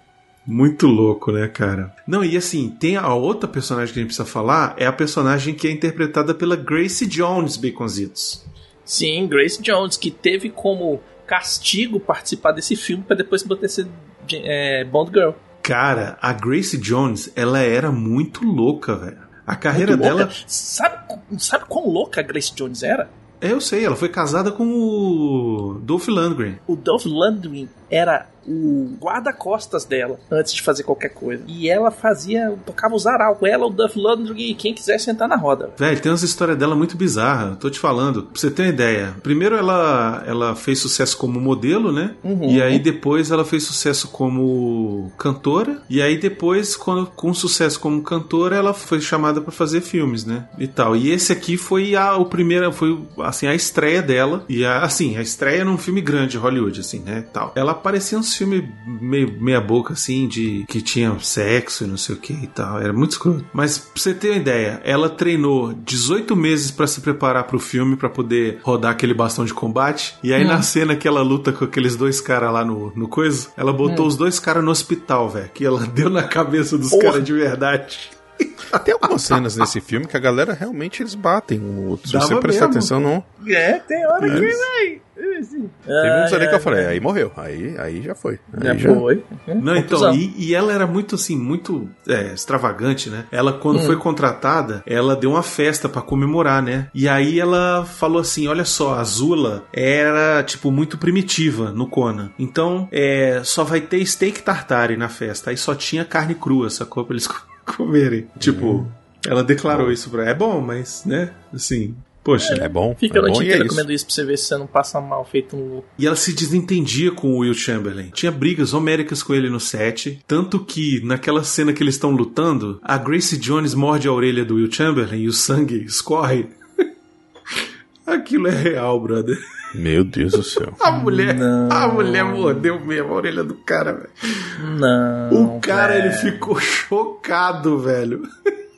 [0.49, 1.93] Muito louco, né, cara?
[2.07, 5.53] Não, e assim, tem a outra personagem que a gente precisa falar, é a personagem
[5.53, 8.43] que é interpretada pela Grace Jones, Baconzitos.
[8.83, 13.87] Sim, Grace Jones, que teve como castigo participar desse filme pra depois poder ser
[14.33, 15.33] é, Bond Girl.
[15.61, 19.19] Cara, a Grace Jones, ela era muito louca, velho.
[19.45, 20.31] A carreira dela.
[20.47, 20.97] Sabe,
[21.37, 23.07] sabe quão louca a Grace Jones era?
[23.39, 26.57] É, Eu sei, ela foi casada com o Dolph Lundgren.
[26.67, 31.43] O Dolph Lundgren era o guarda-costas dela antes de fazer qualquer coisa.
[31.47, 33.47] E ela fazia, tocava os arautos.
[33.47, 35.71] Ela, o Dolph Lundgren e quem quisesse sentar na roda.
[35.77, 38.23] Velho, tem umas histórias dela muito bizarras, tô te falando.
[38.23, 39.15] Pra você ter uma ideia.
[39.21, 42.15] Primeiro ela, ela fez sucesso como modelo, né?
[42.23, 42.49] Uhum.
[42.49, 45.81] E aí depois ela fez sucesso como cantora.
[45.89, 50.47] E aí depois, quando, com sucesso como cantora, ela foi chamada pra fazer filmes, né?
[50.57, 50.95] E tal.
[50.95, 54.43] E esse aqui foi a, o primeiro, foi assim, a estreia dela.
[54.49, 57.25] E a, assim, a estreia num filme grande de Hollywood, assim, né?
[57.33, 57.51] Tal.
[57.55, 62.15] Ela aparecia uns filmes meio meia boca, assim, de que tinha sexo e não sei
[62.15, 62.79] o que e tal.
[62.81, 63.45] Era muito escroto.
[63.53, 67.95] Mas pra você ter uma ideia, ela treinou 18 meses pra se preparar pro filme,
[67.95, 70.15] pra poder rodar aquele bastão de combate.
[70.23, 73.49] E aí na cena que ela luta com aqueles dois caras lá no, no coisa,
[73.55, 75.49] ela botou os dois caras no hospital, velho.
[75.53, 78.09] Que ela deu na cabeça dos caras de verdade.
[78.85, 82.07] Tem algumas cenas nesse filme que a galera realmente eles batem um no outro.
[82.07, 82.79] Se Dava você prestar mesmo.
[82.79, 83.23] atenção, não.
[83.47, 85.01] É, tem hora que
[85.41, 85.69] vai.
[85.85, 87.31] Teve uns ali que eu falei, aí morreu.
[87.37, 88.39] Aí, aí já foi.
[88.53, 89.23] Aí Já já- foi.
[89.61, 93.25] Não, então, e, e ela era muito assim, muito é, extravagante, né?
[93.31, 96.87] Ela, quando foi contratada, ela deu uma festa pra comemorar, né?
[96.93, 102.29] E aí ela falou assim: olha só, a Zula era, tipo, muito primitiva no Conan.
[102.37, 105.49] Então, é, só vai ter steak tartare na festa.
[105.49, 107.03] Aí só tinha carne crua, sacou?
[107.05, 107.41] Pra eles co-
[107.77, 108.27] comerem.
[108.39, 108.87] Tipo,
[109.27, 110.25] ela declarou isso pra.
[110.29, 111.31] É bom, mas, né?
[111.53, 111.95] Assim.
[112.23, 112.95] Poxa, É bom.
[112.99, 113.75] Fica é a bom noite e é inteira isso.
[113.75, 115.87] comendo isso pra você ver se você não passa mal feito um louco.
[115.97, 118.09] E ela se desentendia com o Will Chamberlain.
[118.13, 120.19] Tinha brigas homéricas com ele no set.
[120.27, 124.55] Tanto que, naquela cena que eles estão lutando, a Grace Jones morde a orelha do
[124.55, 126.47] Will Chamberlain e o sangue escorre.
[128.05, 129.37] Aquilo é real, brother.
[129.73, 130.73] Meu Deus do céu.
[130.81, 131.71] A mulher, Não.
[131.71, 134.79] a mulher mordeu mesmo a orelha do cara, velho.
[134.79, 135.55] Não.
[135.57, 136.05] O cara, velho.
[136.07, 138.23] ele ficou chocado, velho.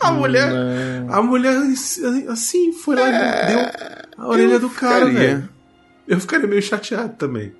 [0.00, 0.50] A mulher,
[1.08, 1.56] a mulher
[2.28, 3.60] assim foi lá e deu
[4.16, 5.48] a orelha do cara, velho.
[6.08, 7.52] Eu ficaria meio chateado também.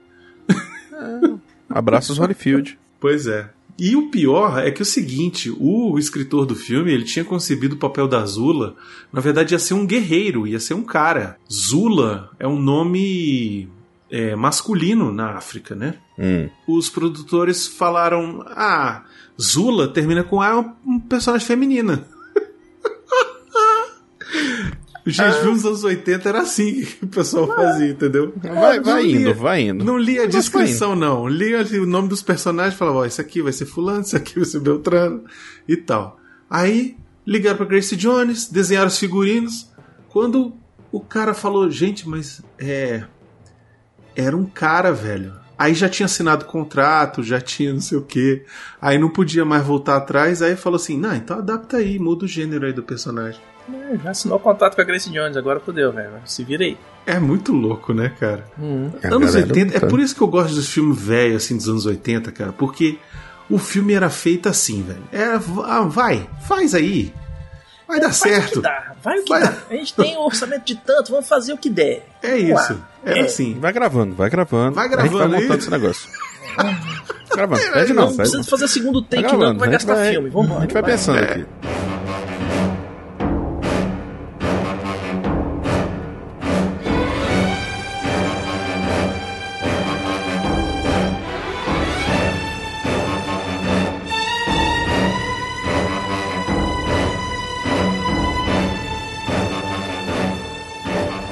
[1.68, 2.78] Abraços Holyfield.
[2.98, 3.50] Pois é.
[3.78, 7.76] E o pior é que é o seguinte, o escritor do filme, ele tinha concebido
[7.76, 8.74] o papel da Zula,
[9.10, 11.38] na verdade ia ser um guerreiro, ia ser um cara.
[11.50, 13.70] Zula é um nome
[14.10, 15.94] é, masculino na África, né?
[16.18, 16.50] Hum.
[16.66, 19.04] Os produtores falaram, ah,
[19.40, 20.54] Zula termina com A, é
[20.86, 22.06] um personagem feminina.
[25.06, 28.34] Gente, nos anos 80 era assim que o pessoal fazia, entendeu?
[28.36, 29.84] Vai, vai lia- indo, vai indo.
[29.84, 31.26] Não li a descrição, não.
[31.26, 34.14] Li ali o nome dos personagens e falava, ó, esse aqui vai ser fulano, esse
[34.16, 35.24] aqui vai ser Beltrano
[35.66, 36.18] e tal.
[36.48, 39.70] Aí ligaram pra Grace Jones, desenharam os figurinos.
[40.08, 40.52] Quando
[40.92, 43.04] o cara falou, gente, mas é.
[44.14, 45.32] Era um cara, velho.
[45.56, 48.44] Aí já tinha assinado contrato, já tinha não sei o quê.
[48.80, 50.40] Aí não podia mais voltar atrás.
[50.42, 53.40] Aí falou assim: não, então adapta aí, muda o gênero aí do personagem.
[53.74, 56.10] É, já assinou o contrato com a Grace Jones, agora fodeu, velho.
[56.24, 56.76] Se vira aí.
[57.06, 58.44] É muito louco, né, cara?
[58.58, 61.56] A anos galera 80, é tá- por isso que eu gosto dos filmes velhos, assim,
[61.56, 62.98] dos anos 80, cara, porque
[63.48, 65.02] o filme era feito assim, velho.
[65.10, 67.12] Era, ah, vai, faz aí.
[67.88, 68.60] Vai dar Faz o que certo.
[68.62, 69.42] dá, vai o que Vai.
[69.42, 69.54] dá.
[69.68, 72.06] A gente tem um orçamento de tanto, vamos fazer o que der.
[72.22, 72.82] É Vamos isso.
[73.04, 73.22] Era É.
[73.22, 73.58] assim.
[73.58, 74.76] Vai gravando, vai gravando.
[74.76, 75.42] Vai A gente vai gravando aí.
[75.42, 76.08] montando esse negócio.
[77.34, 77.60] gravando.
[77.72, 80.30] Pede não, Não precisa fazer segundo take, Vai não, que vai gastar vai- filme.
[80.30, 81.46] Vamos A gente vai pensando aqui.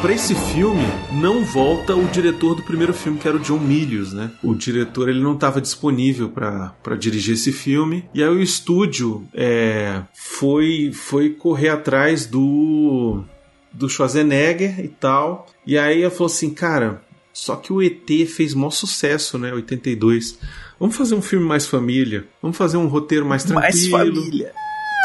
[0.00, 4.12] Pra esse filme, não volta o diretor do primeiro filme, que era o John Milius,
[4.12, 4.30] né?
[4.44, 8.08] O diretor ele não estava disponível pra pra dirigir esse filme.
[8.14, 13.24] E aí o estúdio é, foi, foi correr atrás do,
[13.72, 15.46] do Schwarzenegger e tal.
[15.66, 19.52] E aí ele falou assim, cara, só que o ET fez maior sucesso, né?
[19.52, 20.38] 82.
[20.78, 22.24] Vamos fazer um filme mais família.
[22.40, 23.90] Vamos fazer um roteiro mais tranquilo.
[23.90, 24.52] Mais família.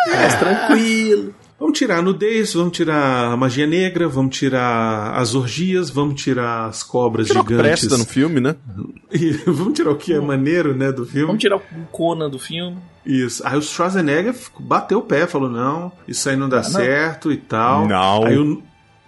[0.08, 1.34] Mais tranquilo.
[1.64, 6.66] Vamos tirar a nudez, vamos tirar a magia negra, vamos tirar as orgias, vamos tirar
[6.66, 7.58] as cobras que gigantes.
[7.58, 8.58] presta no filme, né?
[9.14, 11.28] E vamos tirar o que é maneiro, né, do filme.
[11.28, 12.78] Vamos tirar o Conan do filme.
[13.06, 13.48] Isso.
[13.48, 17.88] Aí o Schwarzenegger bateu o pé, falou: não, isso aí não dá certo e tal.
[17.88, 18.26] Não.
[18.26, 18.62] Aí o.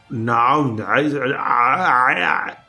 [0.09, 0.85] Não, não.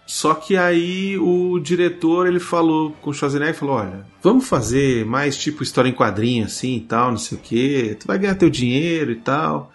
[0.04, 5.36] Só que aí o diretor ele falou com o Schwarzenegger falou: olha, vamos fazer mais
[5.36, 7.96] tipo história em quadrinho assim e tal, não sei o que.
[8.00, 9.72] Tu vai ganhar teu dinheiro e tal.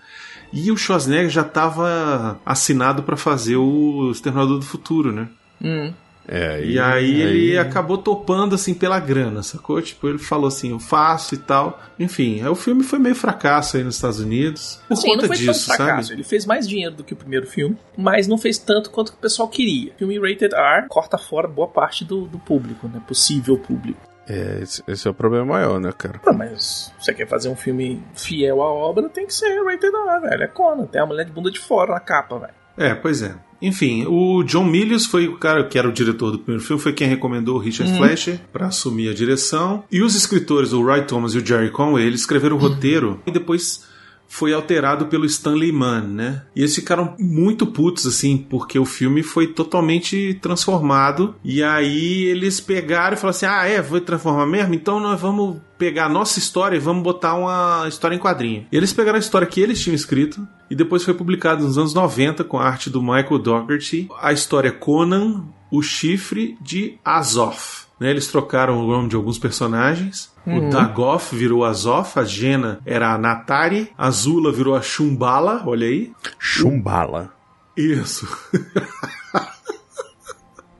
[0.51, 5.27] E o Schwarzenegger já estava assinado para fazer o Exterminador do Futuro, né?
[5.61, 5.93] Hum.
[6.27, 9.81] É, E aí, ele acabou topando assim pela grana, sacou?
[9.81, 11.81] Tipo, ele falou assim, eu faço e tal.
[11.99, 14.79] Enfim, aí o filme foi meio fracasso aí nos Estados Unidos.
[14.87, 16.07] Por Sim, conta não foi disso, tão fracasso.
[16.09, 16.19] sabe?
[16.19, 19.17] Ele fez mais dinheiro do que o primeiro filme, mas não fez tanto quanto o
[19.17, 19.91] pessoal queria.
[19.93, 23.01] O filme Rated R corta fora boa parte do, do público, né?
[23.07, 23.99] Possível público.
[24.27, 26.21] É, esse, esse é o problema maior, né, cara?
[26.25, 30.21] Ah, mas você quer fazer um filme fiel à obra, tem que ser Rated R,
[30.21, 30.43] velho.
[30.43, 30.85] É Conan.
[30.85, 32.53] Tem a mulher de bunda de fora na capa, velho.
[32.77, 33.35] É, pois é.
[33.61, 36.93] Enfim, o John Milius foi o cara que era o diretor do primeiro filme, foi
[36.93, 39.83] quem recomendou o Richard Fleischer para assumir a direção.
[39.91, 43.31] E os escritores, o Roy Thomas e o Jerry Conway, eles escreveram o roteiro e
[43.31, 43.85] depois
[44.31, 46.43] foi alterado pelo Stanley Mann, né?
[46.55, 51.35] E eles ficaram muito putos, assim, porque o filme foi totalmente transformado.
[51.43, 54.73] E aí eles pegaram e falaram assim: ah, é, foi transformar mesmo?
[54.73, 58.65] Então nós vamos pegar a nossa história e vamos botar uma história em quadrinho.
[58.71, 61.93] E eles pegaram a história que eles tinham escrito e depois foi publicado nos anos
[61.93, 64.07] 90 com a arte do Michael Dougherty.
[64.21, 67.90] A história Conan, o chifre de Azov.
[68.01, 70.33] Né, eles trocaram o nome de alguns personagens.
[70.43, 75.85] O Dagoth virou Azov, a Jena era a Natari, a Zula virou a Chumbala, olha
[75.85, 76.11] aí.
[76.39, 77.31] Chumbala.
[77.77, 78.27] Isso.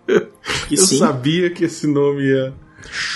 [0.09, 0.97] Eu sim.
[0.97, 2.55] sabia que esse nome ia,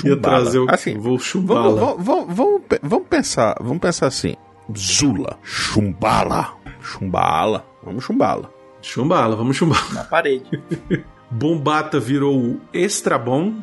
[0.03, 1.81] ia trazer o Assim, vou Vamos, Chumbala.
[1.81, 4.35] vamos, vamos, vamos, vamos pensar, vamos pensar assim.
[4.77, 8.53] Zula, chumbala, chumbala, vamos chumbala.
[8.83, 9.93] Chumbala, vamos chumbala.
[9.93, 10.45] Na parede.
[11.31, 13.55] Bombata virou o Estrabon.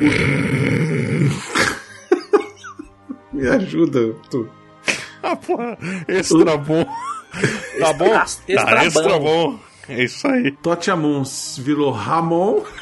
[3.32, 4.48] Me ajuda, tu.
[5.22, 5.76] Ah, porra,
[6.08, 6.84] extra bom.
[7.78, 8.14] Tá bom?
[8.16, 9.58] Extra- Tá, extra bom.
[9.88, 10.50] É isso aí.
[10.52, 11.22] Totiamon
[11.58, 12.62] virou Ramon.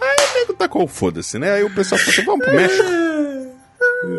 [0.00, 1.52] O nego tacou o foda-se, né?
[1.52, 2.84] Aí o pessoal falou assim, vamos pro México.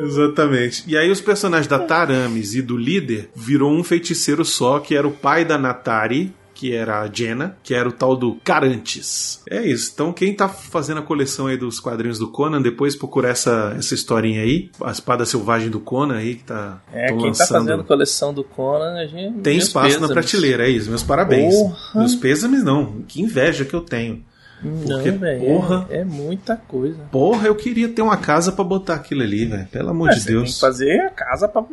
[0.06, 0.84] Exatamente.
[0.88, 5.08] E aí os personagens da Taramis e do líder virou um feiticeiro só, que era
[5.08, 9.42] o pai da Natari, que era a Jenna, que era o tal do Carantes.
[9.50, 9.92] É isso.
[9.94, 13.94] Então quem tá fazendo a coleção aí dos quadrinhos do Conan, depois procura essa, essa
[13.94, 17.48] historinha aí, a espada selvagem do Conan aí, que tá É, quem tá lançando.
[17.68, 19.42] fazendo coleção do Conan, a gente.
[19.42, 20.14] Tem meus espaço na pêsames.
[20.32, 20.90] prateleira, é isso.
[20.90, 21.54] Meus parabéns.
[21.54, 22.00] Porra.
[22.00, 23.02] Meus pêsames não.
[23.08, 24.24] Que inveja que eu tenho.
[24.62, 25.42] Porque, Não, velho.
[25.46, 25.86] porra.
[25.90, 26.98] É, é muita coisa.
[27.12, 29.68] Porra, eu queria ter uma casa pra botar aquilo ali, velho.
[29.68, 30.54] Pelo amor É, de você tem Deus.
[30.56, 31.64] que fazer a casa pra.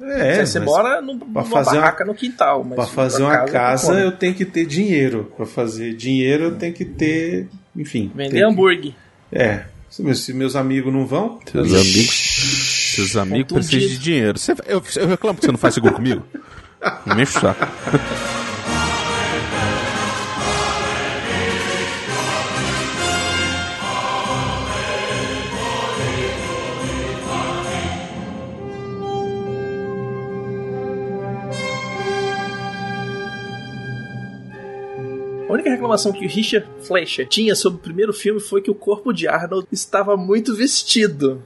[0.00, 2.62] É, você mora no, numa fazer uma- barraca no quintal.
[2.64, 4.00] Mas pra fazer uma casa Conan.
[4.00, 5.32] eu tenho que ter dinheiro.
[5.36, 7.48] Pra fazer dinheiro eu tenho que ter.
[7.76, 8.10] Enfim.
[8.14, 8.92] Vender tem que- hambúrguer.
[9.32, 9.62] É.
[9.90, 11.40] Se meus, se meus amigos não vão.
[11.50, 14.38] Seus amigos, seus amigos precisam de dinheiro.
[14.38, 16.22] Você- eu, eu reclamo que você não faz seguro comigo.
[17.06, 17.66] Não me enche o saco.
[35.48, 38.74] A única reclamação que o Richard Fleischer tinha sobre o primeiro filme foi que o
[38.74, 41.42] corpo de Arnold estava muito vestido.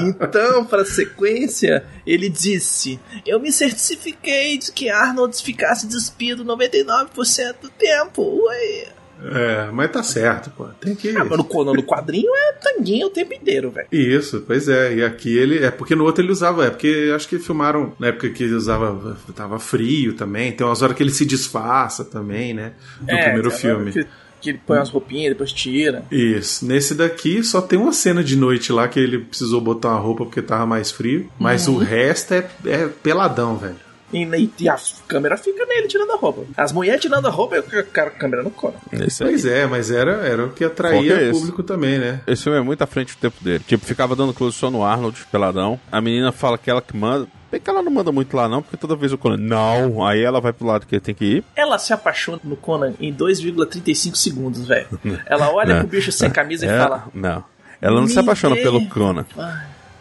[0.00, 7.56] então, para a sequência, ele disse: Eu me certifiquei de que Arnold ficasse despido 99%
[7.60, 8.46] do tempo.
[8.46, 9.01] Ué.
[9.24, 10.64] É, mas tá certo, pô.
[10.80, 11.10] Tem que.
[11.16, 13.86] Ah, mas no, Conan, no quadrinho é tanguinha o tempo inteiro, velho.
[13.92, 14.94] Isso, pois é.
[14.96, 15.64] E aqui ele.
[15.64, 16.66] É porque no outro ele usava.
[16.66, 19.16] É porque acho que filmaram na época que ele usava.
[19.34, 20.50] Tava frio também.
[20.52, 22.72] Tem umas horas que ele se disfarça também, né?
[23.00, 23.92] No É, primeiro filme.
[23.92, 24.06] Que,
[24.40, 26.02] que ele põe umas roupinhas, depois tira.
[26.10, 26.66] Isso.
[26.66, 30.24] Nesse daqui só tem uma cena de noite lá que ele precisou botar uma roupa
[30.24, 31.30] porque tava mais frio.
[31.38, 31.76] Mas Uhum.
[31.76, 33.76] o resto é, é peladão, velho.
[34.12, 34.76] E, e a
[35.08, 36.42] câmera fica nele tirando a roupa.
[36.56, 38.52] As mulheres tirando a roupa e o cara com a câmera no
[38.92, 41.40] aí, Pois é, mas era, era o que atraía é o esse?
[41.40, 42.20] público também, né?
[42.26, 43.64] esse filme é muito à frente do tempo dele.
[43.66, 45.78] Tipo, ficava dando close só no Arnold, peladão.
[45.90, 47.26] A menina fala que ela que manda.
[47.50, 49.36] Bem que ela não manda muito lá, não, porque toda vez o Conan.
[49.36, 50.02] Não!
[50.06, 51.44] Aí ela vai pro lado que ele tem que ir.
[51.54, 54.86] Ela se apaixona no Conan em 2,35 segundos, velho.
[55.26, 57.44] Ela olha pro bicho sem camisa e É, fala: Não.
[57.80, 58.62] Ela não se apaixona dê.
[58.62, 59.26] pelo Conan.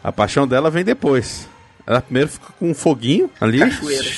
[0.03, 1.47] A paixão dela vem depois.
[1.85, 3.59] Ela primeiro fica com um foguinho ali.
[3.59, 4.09] Cachoeira.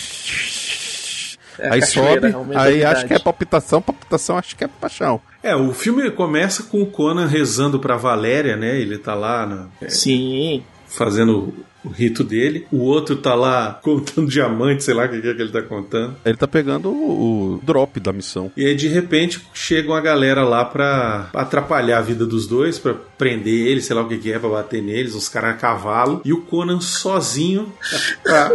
[1.60, 5.22] É aí sobe, a aí acho que é palpitação, palpitação acho que é paixão.
[5.44, 8.80] É, o filme começa com o Conan rezando pra Valéria, né?
[8.80, 10.64] Ele tá lá na- Sim.
[10.88, 12.66] fazendo o rito dele.
[12.72, 16.16] O outro tá lá contando diamante, sei lá o que é que ele tá contando.
[16.26, 18.52] Ele tá pegando o, o drop da missão.
[18.56, 22.94] E aí, de repente, chega uma galera lá pra atrapalhar a vida dos dois, pra
[23.18, 26.22] prender eles, sei lá o que que é, pra bater neles, os caras a cavalo.
[26.26, 27.72] E o Conan sozinho.
[28.28, 28.50] Ah,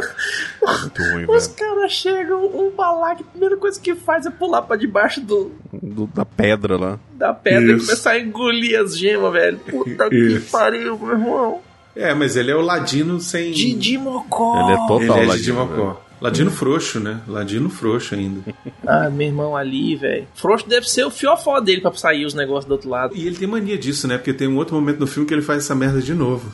[0.82, 4.76] Muito ruim, Os caras chegam, o Balak, a primeira coisa que faz é pular pra
[4.76, 6.98] debaixo do, Do- da pedra lá.
[7.12, 7.86] da pedra e Isso.
[7.86, 9.58] começar a engolir as gemas, velho.
[9.58, 10.50] Puta que Isso.
[10.50, 11.60] pariu, meu irmão.
[11.98, 13.50] É, mas ele é o ladino sem.
[13.52, 14.60] Didi Mocó.
[14.62, 15.96] Ele é total Ele é de ladino, velho.
[16.20, 17.20] Ladino frouxo, né?
[17.28, 18.40] Ladino frouxo ainda.
[18.86, 20.26] Ah, meu irmão ali, velho.
[20.34, 23.14] Frouxo deve ser o fiofó dele pra sair os negócios do outro lado.
[23.14, 24.16] E ele tem mania disso, né?
[24.16, 26.50] Porque tem um outro momento no filme que ele faz essa merda de novo.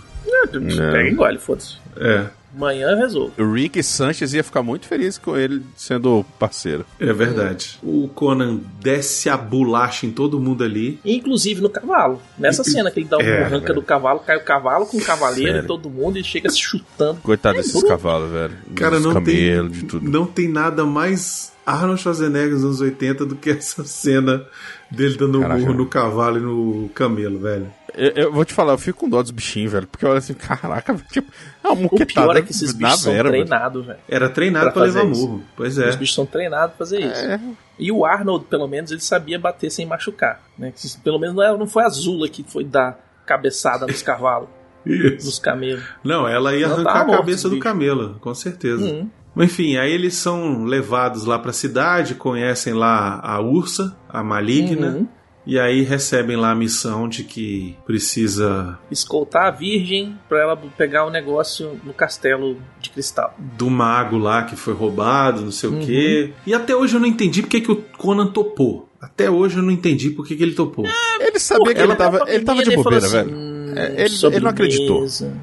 [0.50, 1.76] Pega e engole, foda-se.
[1.96, 3.32] É, Amanhã eu resolvo.
[3.42, 6.84] O Rick Sanchez ia ficar muito feliz com ele sendo parceiro.
[7.00, 7.78] é verdade.
[7.82, 10.98] O Conan desce a bolacha em todo mundo ali.
[11.04, 12.20] Inclusive no cavalo.
[12.38, 13.74] Nessa cena que ele dá uma É, arranca velho.
[13.80, 15.64] do cavalo, cai o cavalo com o cavaleiro Sério.
[15.64, 17.20] e todo mundo e chega se chutando.
[17.22, 17.88] Coitado É desses bruto.
[17.88, 18.54] cavalos, velho.
[18.74, 20.10] Cara, Dos não camelos, tem, de tudo.
[20.10, 24.44] não tem nada mais Arnold Schwarzenegger nos anos 80 do que essa cena
[24.90, 27.72] dele dando um murro no cavalo e no camelo, velho.
[27.96, 29.86] Eu, eu vou te falar, eu fico com dó dos bichinhos, velho.
[29.86, 33.12] Porque olha assim, caraca, velho, tipo, é uma O pior é que esses bichos são
[33.24, 33.98] treinados, velho.
[34.08, 35.26] Era treinado Pra pra, levar isso.
[35.28, 35.44] murro.
[35.56, 35.88] Pois é.
[35.88, 37.24] Os bichos são treinados pra fazer isso.
[37.24, 37.40] É.
[37.78, 40.42] E o Arnold, pelo menos, ele sabia bater sem machucar.
[40.58, 40.72] Né?
[41.04, 44.48] Pelo menos não, é- não foi a Zula que foi dar cabeçada nos cavalos,
[44.84, 45.26] Isso.
[45.26, 45.82] nos camelos.
[46.02, 48.84] Não, ela ia Não, arrancar a cabeça do camelo, com certeza.
[48.84, 49.08] Hum.
[49.34, 54.88] Mas, Enfim, aí eles são levados lá pra cidade, conhecem lá a Ursa, a maligna,
[54.88, 55.08] Uhum.
[55.46, 61.04] e aí recebem lá a missão de que precisa Escoltar a virgem pra ela pegar
[61.04, 63.34] o negócio no castelo de cristal.
[63.58, 65.82] do mago lá que foi roubado, não sei Uhum.
[65.82, 66.32] o quê.
[66.46, 68.88] E até hoje eu não entendi porque que o Conan topou.
[69.00, 70.86] Até hoje eu não entendi por que que ele topou.
[71.20, 73.36] Ele sabia que Ela ele tava, ele tava de e bobeira, assim, velho.
[73.36, 75.06] "Hum, É, ele- ele não acreditou.
[75.08, 75.36] sobremesa."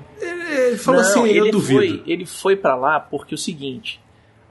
[0.71, 1.79] Ele falou Não, assim, eu ele duvido.
[1.79, 3.99] Foi, ele foi para lá porque é o seguinte: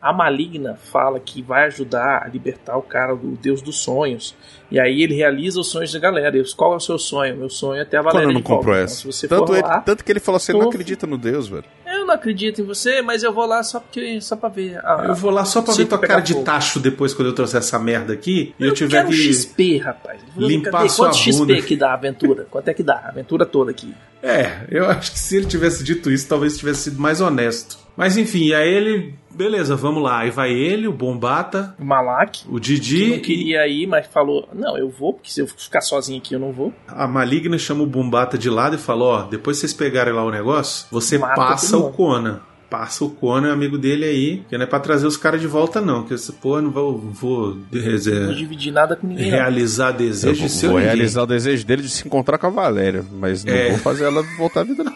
[0.00, 4.35] a maligna fala que vai ajudar a libertar o cara do Deus dos sonhos.
[4.70, 6.37] E aí ele realiza os sonhos da galera.
[6.38, 7.37] E qual é o seu sonho?
[7.37, 8.59] Meu sonho é ter a Valéria Quando não de volta.
[8.64, 9.12] comprou Então, essa.
[9.12, 11.48] você tanto, ele- lá, tanto que ele falou assim: ele eu- não acredita no Deus,
[11.48, 11.64] velho.
[12.11, 14.79] Eu não acredito em você, mas eu vou lá só porque só para ver.
[14.85, 17.59] a- Eu vou lá só pra ver tua cara de tacho depois quando eu trouxer
[17.59, 19.33] essa merda aqui e eu, Eu tiver quero que.
[19.33, 20.20] XP, rapaz.
[20.37, 20.88] Limpar "Cadê?
[20.88, 22.46] sua Quanto XP bunda?" que dá a aventura?
[22.51, 22.94] Quanto é que dá?
[23.05, 23.94] A aventura toda aqui.
[24.23, 27.79] É, eu acho que se ele tivesse dito isso, talvez tivesse sido mais honesto.
[27.96, 29.14] Mas enfim, aí ele.
[29.35, 30.19] Beleza, vamos lá.
[30.21, 32.40] Aí vai ele, o Bombata, O Malak.
[32.49, 33.11] o Que Didi.
[33.11, 36.40] não queria ir, mas falou: Não, eu vou, porque se eu ficar sozinho aqui eu
[36.40, 36.73] não vou.
[36.88, 40.31] A Maligna chama o Bombata de lado e fala: Ó, depois vocês pegarem lá o
[40.31, 41.93] negócio, você Mata passa o.
[41.93, 42.40] Conan.
[42.69, 45.81] Passa o Conan, amigo dele aí, que não é pra trazer os caras de volta,
[45.81, 46.05] não.
[46.05, 49.29] Que esse porra não vou, vou Não reser- dividir nada com ninguém.
[49.29, 50.95] realizar Eu desejo vou, de seu vou ninguém.
[50.95, 53.71] realizar o desejo dele de se encontrar com a Valéria, mas não É.
[53.71, 54.93] vou fazer ela voltar à vida, não.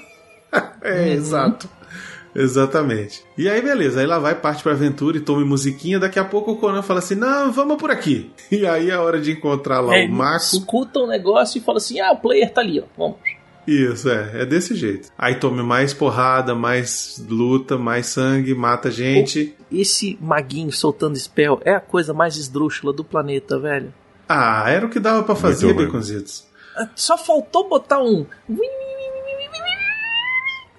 [0.82, 1.68] É, exato.
[2.34, 3.24] Exatamente.
[3.38, 4.00] E aí, beleza.
[4.00, 5.98] Aí lá vai, parte pra aventura e tome musiquinha.
[5.98, 8.30] Daqui a pouco o Conan fala assim: Não, vamos por aqui.
[8.50, 10.56] E aí é a hora de encontrar lá É, o Marco.
[10.56, 12.84] escuta o negócio e fala assim: ah, o player tá ali, ó.
[12.96, 13.16] Vamos.
[13.66, 14.42] Isso, é.
[14.42, 15.08] É desse jeito.
[15.16, 19.54] Aí tome mais porrada, mais luta, mais sangue, mata gente.
[19.72, 23.92] Esse maguinho soltando spell é a coisa mais esdrúxula do planeta, velho.
[24.28, 25.72] Ah, era o que dava pra fazer.
[25.72, 26.44] Baconzitos.
[26.76, 28.26] Ah, Só faltou botar um.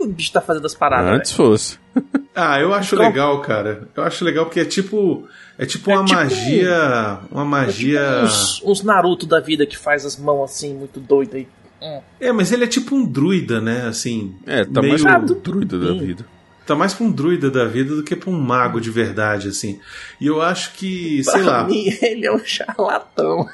[0.06, 1.12] O bicho tá fazendo as paradas.
[1.12, 1.78] Antes fosse.
[2.38, 3.88] Ah, eu acho Então- legal, cara.
[3.96, 5.26] Eu acho legal porque é tipo.
[5.58, 7.20] É tipo É uma tipo- magia.
[7.32, 8.02] Uma É magia.
[8.02, 11.48] tipo uns, uns Naruto da vida que faz as mãos assim, muito doida aí.
[12.20, 13.84] É, mas ele é tipo um druida, né?
[13.88, 14.36] Assim.
[14.46, 16.26] É, tá meio- mais Sabe, um druida da vida.
[16.68, 19.80] Tá mais pra um druida da vida do que pra um mago de verdade, assim.
[20.20, 21.64] E eu acho que, sei pra lá.
[21.64, 23.48] mim, ele é um charlatão.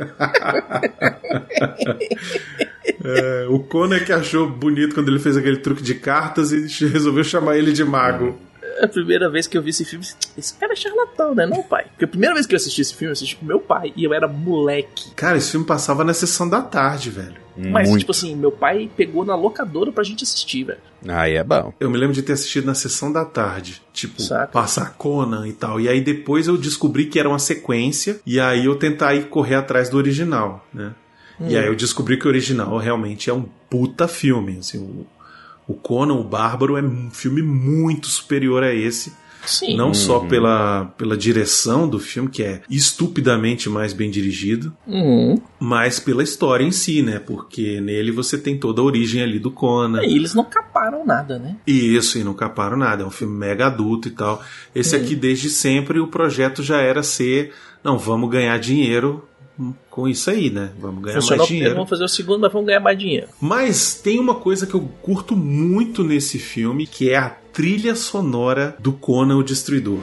[3.04, 7.24] é, o Conan que achou bonito quando ele fez aquele truque de cartas e resolveu
[7.24, 8.38] chamar ele de mago.
[8.80, 10.04] É a primeira vez que eu vi esse filme,
[10.36, 11.46] esse cara é charlatão, né?
[11.46, 11.84] Não, pai.
[11.90, 14.04] Porque a primeira vez que eu assisti esse filme, eu assisti com meu pai e
[14.04, 15.12] eu era moleque.
[15.14, 17.40] Cara, esse filme passava na sessão da tarde, velho.
[17.56, 18.00] Mas, Muito.
[18.00, 20.78] tipo assim, meu pai pegou na locadora pra gente assistir, velho.
[21.06, 21.74] Aí é bom.
[21.78, 23.82] Eu me lembro de ter assistido na sessão da tarde.
[23.92, 24.46] Tipo, Saca.
[24.46, 25.80] passar Conan e tal.
[25.80, 28.20] E aí depois eu descobri que era uma sequência.
[28.24, 30.94] E aí eu tentar ir correr atrás do original, né?
[31.40, 34.58] E aí eu descobri que o original realmente é um puta filme.
[34.58, 35.06] Assim,
[35.68, 39.12] o, Conan, o Bárbaro, é um filme muito superior a esse.
[39.46, 39.74] Sim.
[39.74, 45.40] Não só pela, pela direção do filme, que é estupidamente mais bem dirigido, Uhum.
[45.58, 47.18] mas pela história em si, né?
[47.18, 50.02] Porque nele você tem toda a origem ali do Conan.
[50.02, 51.56] E eles não caparam nada, né?
[51.66, 53.02] E isso, e não caparam nada.
[53.02, 54.42] É um filme mega adulto e tal.
[54.74, 57.52] Esse aqui, desde sempre, o projeto já era ser:
[57.82, 59.24] não, vamos ganhar dinheiro
[59.90, 60.70] com isso aí, né?
[60.78, 61.74] Vamos ganhar Funcionou, mais dinheiro.
[61.74, 63.28] vão fazer o segundo, mas vão ganhar mais dinheiro.
[63.40, 68.76] Mas tem uma coisa que eu curto muito nesse filme, que é a trilha sonora
[68.78, 70.00] do Conan o Destruidor.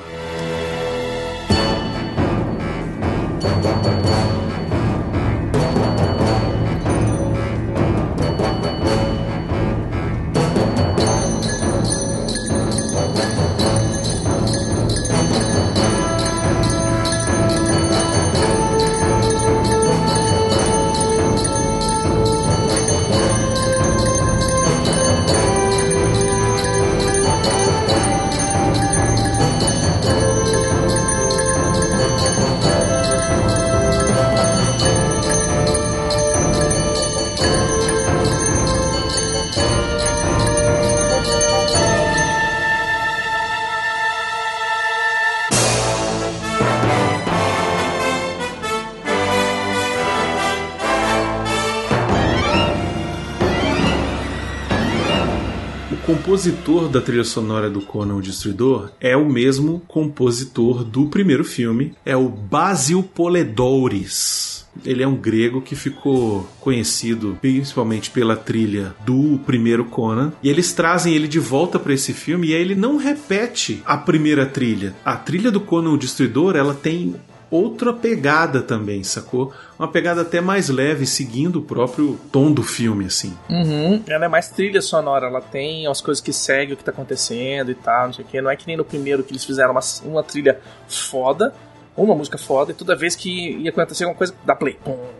[56.97, 62.17] Da trilha sonora do Conan o Destruidor é o mesmo compositor do primeiro filme, é
[62.17, 64.65] o Basil Poledouris.
[64.83, 70.33] Ele é um grego que ficou conhecido principalmente pela trilha do primeiro Conan.
[70.41, 73.97] E eles trazem ele de volta para esse filme e aí ele não repete a
[73.97, 74.95] primeira trilha.
[75.05, 77.15] A trilha do Conan o Destruidor, ela tem
[77.49, 79.53] outra pegada também, sacou?
[79.77, 83.37] Uma pegada até mais leve, seguindo o próprio tom do filme, assim.
[83.49, 84.03] Uhum.
[84.07, 87.71] Ela é mais trilha sonora, ela tem as coisas que seguem o que tá acontecendo
[87.71, 88.41] e tal, não sei o que.
[88.41, 91.53] Não é que nem no primeiro que eles fizeram uma, uma trilha foda,
[91.97, 94.77] uma música foda, e toda vez que ia acontecer alguma coisa, dá play.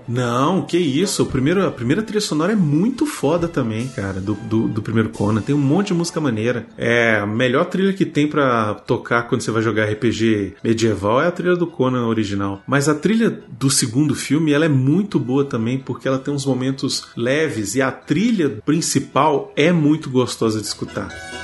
[0.08, 1.24] Não, que isso.
[1.24, 5.10] O primeiro, a primeira trilha sonora é muito foda também, cara, do, do, do primeiro
[5.10, 5.42] Conan.
[5.42, 6.68] Tem um monte de música maneira.
[6.78, 11.28] É a melhor trilha que tem pra tocar quando você vai jogar RPG medieval é
[11.28, 12.62] a trilha do Conan original.
[12.68, 16.46] Mas a trilha do segundo filme, ela é muito boa também, porque ela tem uns
[16.46, 21.37] momentos leves e a trilha principal é muito gostosa de escutar.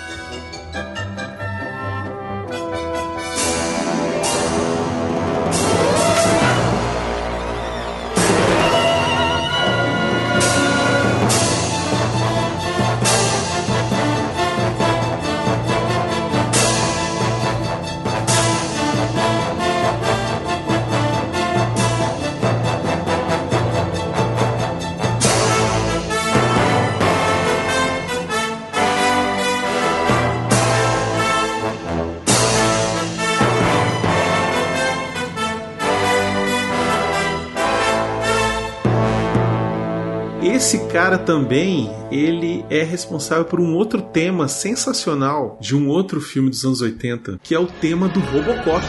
[41.26, 46.82] Também, ele é responsável por um outro tema sensacional de um outro filme dos anos
[46.82, 48.84] 80, que é o tema do Robocop.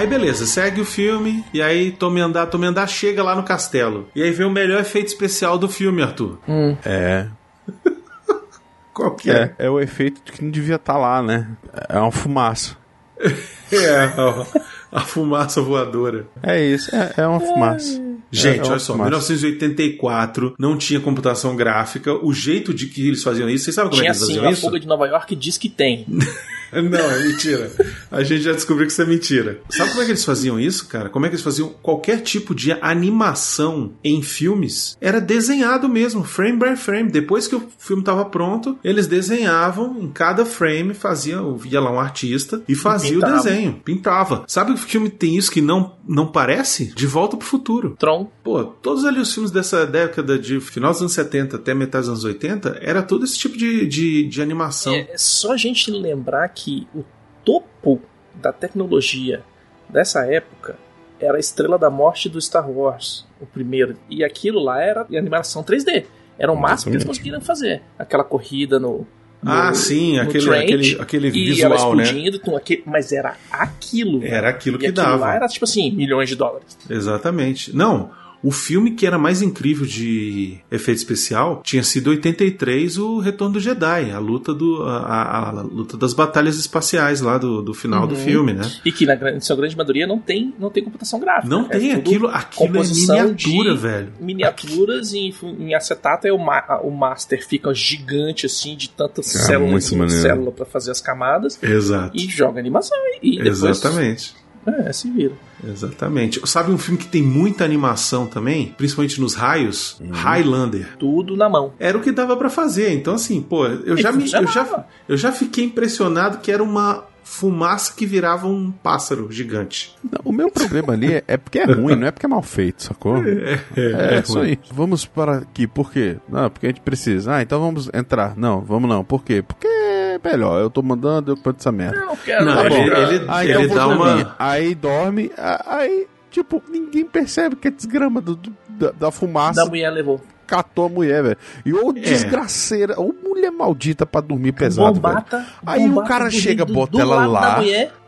[0.00, 4.08] Aí beleza, segue o filme, e aí tome andar, tome andar, chega lá no castelo.
[4.14, 6.38] E aí vem o melhor efeito especial do filme, Arthur.
[6.86, 7.26] É.
[8.94, 9.54] Qual que é?
[9.58, 11.48] É, é o efeito de que não devia estar lá, né?
[11.86, 12.76] É uma fumaça.
[13.72, 14.46] É, a,
[14.90, 16.26] a fumaça voadora.
[16.42, 18.02] É isso, é, é uma fumaça.
[18.32, 19.10] Gente, É, é olha só, fumaça.
[19.10, 22.12] 1984 não tinha computação gráfica.
[22.14, 24.34] O jeito de que eles faziam isso, vocês sabem como Tinha é que eles sim,
[24.34, 24.62] faziam a isso?
[24.62, 26.04] fuga de Nova York diz que tem.
[26.90, 27.70] Não, é mentira.
[28.10, 29.60] A gente já descobriu que isso é mentira.
[29.70, 31.08] Sabe como é que eles faziam isso, cara?
[31.08, 34.96] Como é que eles faziam qualquer tipo de animação em filmes?
[35.00, 37.10] Era desenhado mesmo, frame by frame.
[37.10, 42.00] Depois que o filme estava pronto, eles desenhavam em cada frame, faziam, via lá um
[42.00, 44.44] artista e fazia o desenho, pintava.
[44.46, 46.92] Sabe que filme tem isso que não não parece?
[46.94, 47.94] De Volta pro Futuro.
[47.96, 48.28] Tron.
[48.42, 52.08] Pô, todos ali os filmes dessa década de final dos anos 70 até metade dos
[52.10, 54.92] anos 80 era todo esse tipo de, de, de animação.
[54.92, 56.59] É só a gente lembrar que
[56.94, 57.04] o
[57.44, 58.00] topo
[58.34, 59.42] da tecnologia
[59.88, 60.76] dessa época
[61.18, 63.96] era a Estrela da Morte do Star Wars, o primeiro.
[64.08, 66.04] E aquilo lá era animação 3D.
[66.38, 67.82] Era o máximo que eles conseguiram fazer.
[67.98, 69.06] Aquela corrida no.
[69.42, 72.04] no- Ah, sim, no aquele, aquele, aquele e visual, né?
[72.04, 74.24] aquele, mas era aquilo.
[74.24, 75.16] Era aquilo E que aquilo dava.
[75.26, 76.78] lá era tipo assim, milhões de dólares.
[76.88, 77.76] Exatamente.
[77.76, 78.10] Não,
[78.42, 83.60] o filme que era mais incrível de efeito especial tinha sido 83 o Retorno do
[83.60, 88.06] Jedi, a luta do a, a- a luta das batalhas espaciais lá do, do final
[88.06, 88.20] do Uhum.
[88.20, 88.62] filme, né?
[88.84, 91.48] E que na gran- em sua grande maioria não tem, não tem computação gráfica.
[91.48, 94.12] Não É tem aquilo, aquilo é miniatura, de velho.
[94.20, 99.38] Miniaturas em, em acetato é o, ma- o master fica gigante assim de tantas É,
[99.38, 102.16] células célula para fazer as camadas Exato.
[102.16, 104.34] e joga animação e depois Exatamente.
[104.66, 105.32] É, se vira.
[105.66, 106.40] Exatamente.
[106.48, 109.98] Sabe um filme que tem muita animação também, principalmente nos raios?
[110.00, 110.10] Uhum.
[110.10, 110.96] Highlander.
[110.98, 111.72] Tudo na mão.
[111.78, 112.92] Era o que dava pra fazer.
[112.92, 117.04] Então assim, pô, eu já me eu já, eu já fiquei impressionado que era uma
[117.30, 119.94] fumaça que virava um pássaro gigante.
[120.02, 122.42] Não, o meu problema ali é, é porque é ruim, não é porque é mal
[122.42, 123.18] feito, sacou?
[123.76, 124.48] É, é isso ruim.
[124.48, 124.58] aí.
[124.72, 126.16] Vamos para aqui, por quê?
[126.28, 127.36] Não, porque a gente precisa.
[127.36, 128.36] Ah, então vamos entrar.
[128.36, 129.04] Não, vamos não.
[129.04, 129.42] Por quê?
[129.42, 129.68] Porque
[130.10, 130.60] é melhor.
[130.60, 132.00] Eu tô mandando, eu canto essa merda.
[132.04, 132.44] Não quero.
[132.44, 134.02] Não, tá ele- ele- Ah, ele eu vou dá dormir.
[134.24, 135.30] uma- Aí dorme,
[135.66, 140.20] aí, tipo, ninguém percebe que é desgrama do, do- da, da fumaça da mulher levou.
[140.46, 141.36] catou a mulher, velho.
[141.64, 145.14] E ou desgraceira, ou mulher maldita pra dormir pesado, velho.
[145.14, 145.46] Bombata.
[145.64, 147.60] Aí o cara chega, do- bota do ela lá.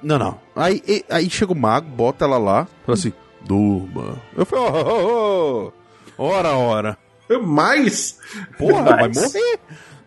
[0.03, 0.39] Não, não.
[0.57, 3.13] Aí, e- aí chega o mago, bota ela lá, fala assim,
[3.45, 4.17] durma.
[4.37, 4.73] Eu falei, ô,
[5.69, 5.73] ô,
[6.19, 6.99] ô, ora, ora.
[7.43, 8.19] Mas
[8.59, 9.59] Porra, vai Mas- morrer.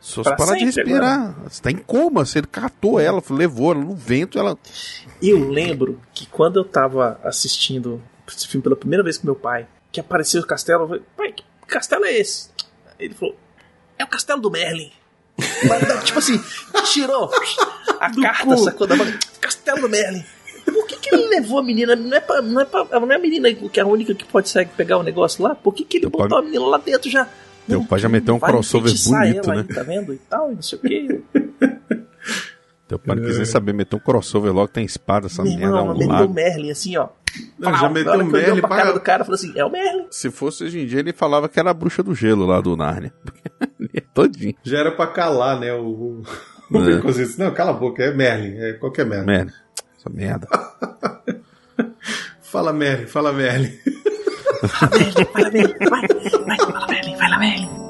[0.05, 1.35] Só se parar de respirar.
[1.49, 4.55] Você tá em coma, você catou ela, levou ela no vento, ela...
[5.19, 9.65] Eu lembro que quando eu tava assistindo esse filme pela primeira vez com meu pai,
[9.91, 12.49] que apareceu o castelo, eu falei, pai, que castelo é esse?
[12.99, 13.35] Ele falou,
[13.97, 14.91] é o castelo do Merlin.
[16.03, 16.39] Tipo assim,
[16.93, 17.31] tirou
[17.99, 18.57] a carta, cu.
[18.59, 19.07] sacou da mão,
[19.41, 20.23] castelo do Merlin.
[20.65, 21.95] Por que, que ele levou a menina?
[21.95, 24.23] Não é, pra, não, é pra- não é a menina que é a única que
[24.25, 25.55] pode sair pegar o negócio lá?
[25.55, 27.27] Por que, que ele Teu botou a menina lá dentro já?
[27.67, 29.57] Teu Não, pai já meteu um crossover bonito, né?
[29.57, 30.13] aí, tá vendo?
[30.13, 31.21] E tal, e não sei o quê.
[32.87, 35.81] Teu pai não quis nem saber, meteu um crossover logo, tem espada, essa merda, é
[35.81, 36.33] um meteu o.
[36.33, 37.07] Merlin assim, ó.
[37.57, 37.89] Não, já Pau.
[37.89, 40.05] meteu Na hora o Merlin pra pra- cara do cara, falou assim, é o Merlin.
[40.11, 42.77] Se fosse hoje em dia, ele falava que era a bruxa do gelo lá do
[42.77, 43.11] Narnia.
[43.93, 44.53] é Todinho.
[44.63, 45.73] já era pra calar, né?
[45.73, 46.21] O,
[46.71, 47.01] o, É.
[47.43, 49.25] Não, cala a boca, é Merlin, é qualquer merda.
[49.25, 49.53] Merda.
[49.99, 50.47] Essa merda.
[52.41, 53.73] Fala Merlin, fala Merlin.
[54.65, 57.85] Vai lá, Merlin, vai, vai, vai lá, Merlin, vai lá.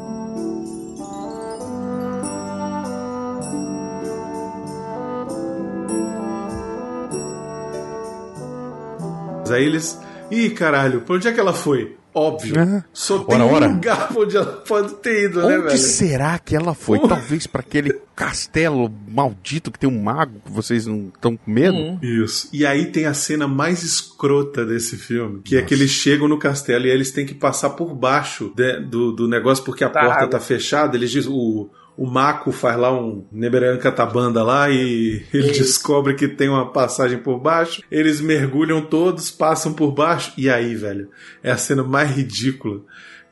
[9.39, 10.01] Mas aí eles.
[10.32, 11.95] Ih, caralho, pra onde é que ela foi?
[12.16, 12.57] Óbvio.
[12.57, 12.84] É.
[12.93, 13.68] Só tem Ora, um ora.
[13.68, 15.78] lugar pra onde ela pode ter ido, né, Onde velho?
[15.78, 16.97] será que ela foi?
[16.99, 21.76] Talvez pra aquele castelo maldito que tem um mago que vocês não estão com medo?
[21.78, 21.99] Hum.
[22.01, 22.47] Isso.
[22.53, 26.39] E aí tem a cena mais escrota desse filme, que é que eles chegam no
[26.39, 29.99] castelo e eles têm que passar por baixo de- do, do negócio porque a Da
[29.99, 30.30] porta água.
[30.30, 30.95] tá fechada.
[30.95, 35.62] Eles dizem, o, o Mako faz lá um Neberan Catabanda lá e ele Isso.
[35.64, 37.82] descobre que tem uma passagem por baixo.
[37.89, 40.34] Eles mergulham todos, passam por baixo.
[40.38, 41.10] E aí, velho,
[41.41, 42.82] é a cena mais ridícula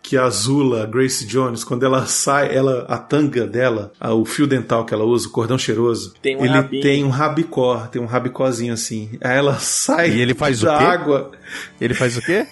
[0.01, 4.45] que a Azula, Grace Jones, quando ela sai, ela, a tanga dela, a- o fio
[4.45, 6.82] dental que ela usa, o cordão cheiroso, Tem um ele rabinho.
[6.84, 9.11] tem um rabicó, tem um rabicózinho assim.
[9.22, 10.84] Aí ela sai E ele faz o da quê?
[10.84, 11.32] água.
[11.80, 12.45] Ele faz o quê?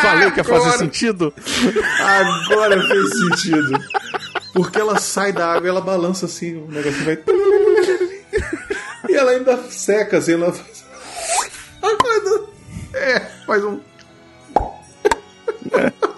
[0.03, 1.33] Falei que ia fazer sentido.
[2.01, 3.79] Agora fez sentido.
[4.53, 7.19] Porque ela sai da água e ela balança assim, o negócio vai.
[9.09, 10.85] E ela ainda seca assim, ela faz.
[12.95, 13.81] É, faz um.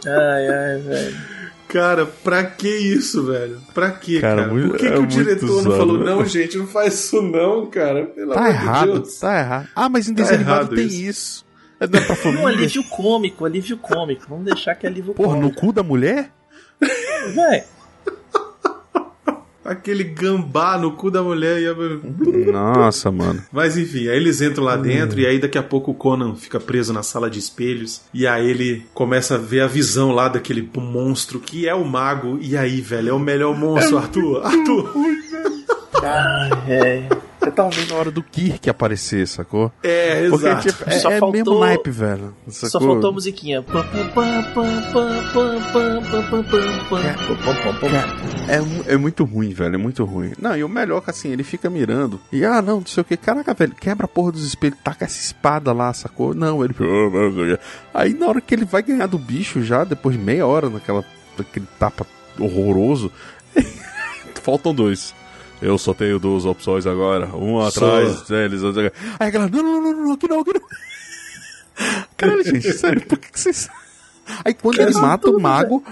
[0.06, 1.16] Ai, ai, velho.
[1.68, 3.58] Cara, pra que isso, velho?
[3.72, 4.52] Pra que, Cara, cara?
[4.52, 5.76] muito- Por que, é que o diretor não zoado.
[5.78, 8.04] falou, não, gente, não faz isso não, cara?
[8.06, 9.14] Pelo Tá amor de errado, Deus.
[9.18, 9.68] tá errado.
[9.74, 11.00] Ah, mas em Tá desenho animado errado tem isso.
[11.08, 11.44] isso.
[11.82, 12.48] É não é pra Um família.
[12.48, 14.24] alívio cômico, alívio cômico.
[14.28, 15.60] Vamos deixar que é alívio Porra, no cômico.
[15.60, 16.30] cu da mulher?
[17.34, 17.64] Véi,
[19.64, 22.52] aquele gambá no cu da mulher e a...
[22.52, 23.42] Nossa, mano.
[23.52, 26.58] Mas enfim, aí eles entram lá dentro e aí daqui a pouco o Conan fica
[26.60, 30.68] preso na sala de espelhos e aí ele começa a ver a visão lá daquele
[30.76, 34.44] monstro que é o mago e aí, velho, é o melhor monstro, Arthur.
[34.44, 34.92] Arthur.
[36.68, 37.08] É.
[37.42, 39.72] Você tava vendo a hora do Kirk aparecer, sacou?
[39.82, 40.68] É, Porque, exato.
[40.68, 42.36] Tipo, é, só é mesmo naipe, velho.
[42.46, 42.70] Sacou?
[42.70, 43.64] Só faltou a musiquinha.
[48.48, 49.74] É, é, é, muito ruim, velho.
[49.74, 50.32] É muito ruim.
[50.40, 52.20] Não, e o melhor é que assim, ele fica mirando.
[52.30, 53.16] E ah, não, não sei o que.
[53.16, 56.32] Caraca, velho, quebra a porra dos espelhos, taca essa espada lá, sacou?
[56.34, 56.74] Não, ele.
[57.92, 60.70] Ah, Aí na hora que ele vai ganhar do bicho já, depois de meia hora
[60.70, 61.04] naquela.
[61.36, 62.06] Aquele tapa
[62.38, 63.10] horroroso.
[64.42, 65.12] Faltam dois.
[65.62, 67.26] Eu só tenho duas opções agora.
[67.36, 68.62] Um atrás deles.
[68.64, 70.62] Aí a galera, não, não, não, não, aqui não, aqui não.
[72.16, 73.70] Caralho, gente, sério, por que, que vocês.
[74.44, 75.82] Aí quando ele mata o mago,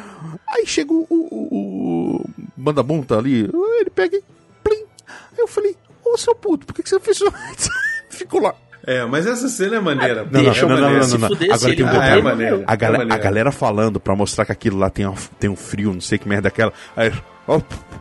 [0.49, 3.49] aí chega o, o, o, Bandabum tá ali,
[3.81, 4.23] ele pega e
[4.63, 4.85] plim.
[5.33, 7.33] Aí eu falei, ô seu puto, por que, que você fez isso?
[8.11, 8.55] Ficou lá.
[8.87, 10.23] É, mas essa cena é maneira.
[10.31, 11.03] Não, Deixa é o maneira.
[11.05, 12.23] se fuder, Agora se ele tem um morrer, Ah, é detalhe.
[12.23, 12.65] maneiro.
[12.67, 12.73] A,
[13.15, 16.19] É galera falando pra mostrar que aquilo lá tem, uma- tem um frio, não sei
[16.19, 16.73] que merda é aquela.
[16.97, 17.13] Aí,
[17.47, 17.61] ó,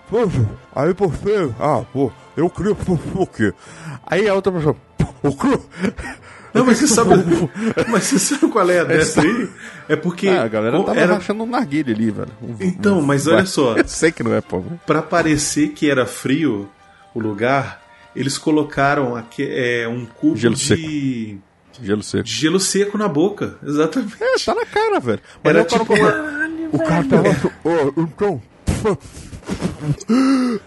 [0.09, 0.29] pô,
[0.75, 1.49] aí por quê?
[1.59, 3.53] Ah, pô, eu crio por, por quê?
[4.07, 4.75] Aí a outra pessoa,
[5.21, 5.61] o crio?
[6.53, 7.09] Não, mas você sabe.
[7.89, 9.49] mas você sabe qual é a dessa aí?
[9.87, 10.27] É porque.
[10.29, 12.29] Ah, a galera tava era rachando um narguilha ali, velho.
[12.41, 13.75] Um- Então, um- mas olha só.
[13.77, 14.63] Eu sei que não é, pô.
[14.87, 16.67] Pra parecer que era frio
[17.13, 17.79] o lugar,
[18.19, 21.37] eles colocaram aqui, é, um cubo Gelo de,
[21.81, 22.23] Gelo seco.
[22.23, 23.57] de gelo seco na boca.
[23.65, 24.15] Exatamente.
[24.21, 25.19] É, tá na cara, velho.
[25.43, 27.29] Mas Era cara tipo fala, O cara tava.
[27.63, 28.41] Ô, então.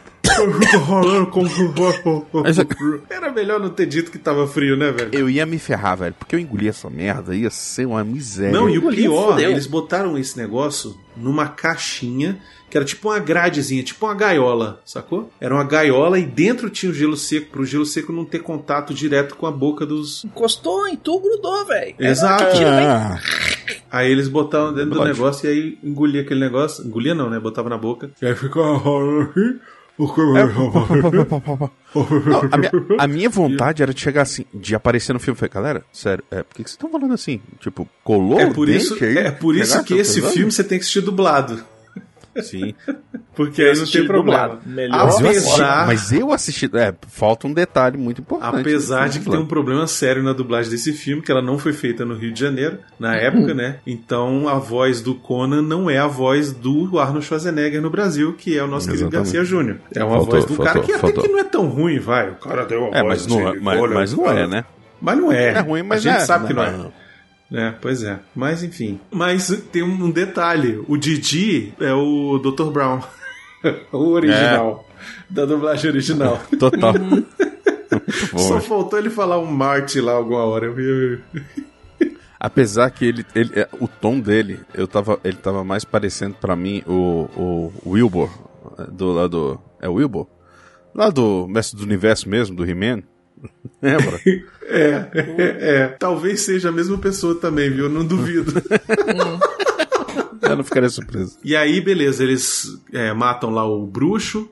[3.11, 5.11] Era melhor não ter dito que tava frio, né, velho?
[5.13, 6.15] Eu ia me ferrar, velho.
[6.19, 8.53] Porque eu engoli essa merda, ia ser uma miséria.
[8.53, 12.39] Não, e o pior, eles botaram esse negócio numa caixinha
[12.71, 15.31] que era tipo uma gradezinha, tipo uma gaiola, sacou?
[15.39, 18.95] Era uma gaiola e dentro tinha o gelo seco, pro gelo seco não ter contato
[18.95, 20.25] direto com a boca dos.
[20.25, 21.95] Encostou em tu, grudou, velho.
[21.99, 22.57] Exato.
[22.65, 23.21] Ah,
[23.91, 26.83] Aí eles botavam dentro do negócio e aí engolia aquele negócio.
[26.83, 27.39] Engolia não, né?
[27.39, 28.11] Botava na boca.
[28.23, 28.79] E aí ficava
[31.95, 35.35] Não, a, minha, a minha vontade era de chegar assim, de aparecer no filme.
[35.35, 37.41] Eu falei, galera, sério, é, por que que vocês estão falando assim?
[37.61, 39.19] Tipo, colou É o por dente isso, aí?
[39.19, 41.63] é por isso que esse filme você tem que assistir dublado.
[42.41, 42.75] Sim.
[43.35, 44.59] Porque aí não tem problema.
[44.65, 45.07] Melhor.
[45.07, 46.71] Mas eu assisti, mas eu assisti.
[46.75, 48.61] É, falta um detalhe muito importante.
[48.61, 51.73] apesar de que tem um problema sério na dublagem desse filme, que ela não foi
[51.73, 53.79] feita no Rio de Janeiro, na época, né?
[53.87, 58.57] Então a voz do Conan não é a voz do Arnold Schwarzenegger no Brasil, que
[58.59, 59.33] é o nosso querido Exatamente.
[59.35, 59.79] Garcia Júnior.
[59.95, 61.23] É uma Faltou, voz do cara faltou, que até faltou.
[61.23, 62.31] que não é tão ruim, vai.
[62.31, 64.41] O cara deu uma É, voz mas não, é, assim, mas, olha, mas não cara.
[64.41, 64.65] é, né?
[65.01, 65.49] Mas não é.
[65.49, 66.87] É ruim, mas A gente é, sabe que não né?
[66.99, 67.02] é.
[67.53, 68.19] É, pois é.
[68.35, 68.99] Mas enfim.
[69.11, 72.71] Mas tem um detalhe: o Didi é o Dr.
[72.71, 73.01] Brown.
[73.93, 74.89] o original.
[75.29, 76.41] Da dublagem original.
[76.59, 76.95] Total.
[78.33, 80.67] Bom, Só faltou ele falar um Marty lá alguma hora.
[80.67, 81.21] Eu
[82.41, 86.57] Apesar que ele, ele, é, o tom dele, eu tava, ele tava mais parecendo pra
[86.57, 88.31] mim o, o Wilbur,
[88.79, 89.61] é, do lado.
[89.81, 90.27] É o Wilbur?
[90.95, 93.03] Lá do Mestre do Universo mesmo, do He-Man.
[93.81, 94.21] Lembra?
[94.65, 95.89] É, é, é.
[95.99, 97.91] Talvez seja a mesma pessoa também, viu?
[97.91, 98.55] Não duvido.
[100.41, 101.37] eu não ficaria surpreso.
[101.45, 104.49] E aí, beleza, eles é, matam lá o bruxo,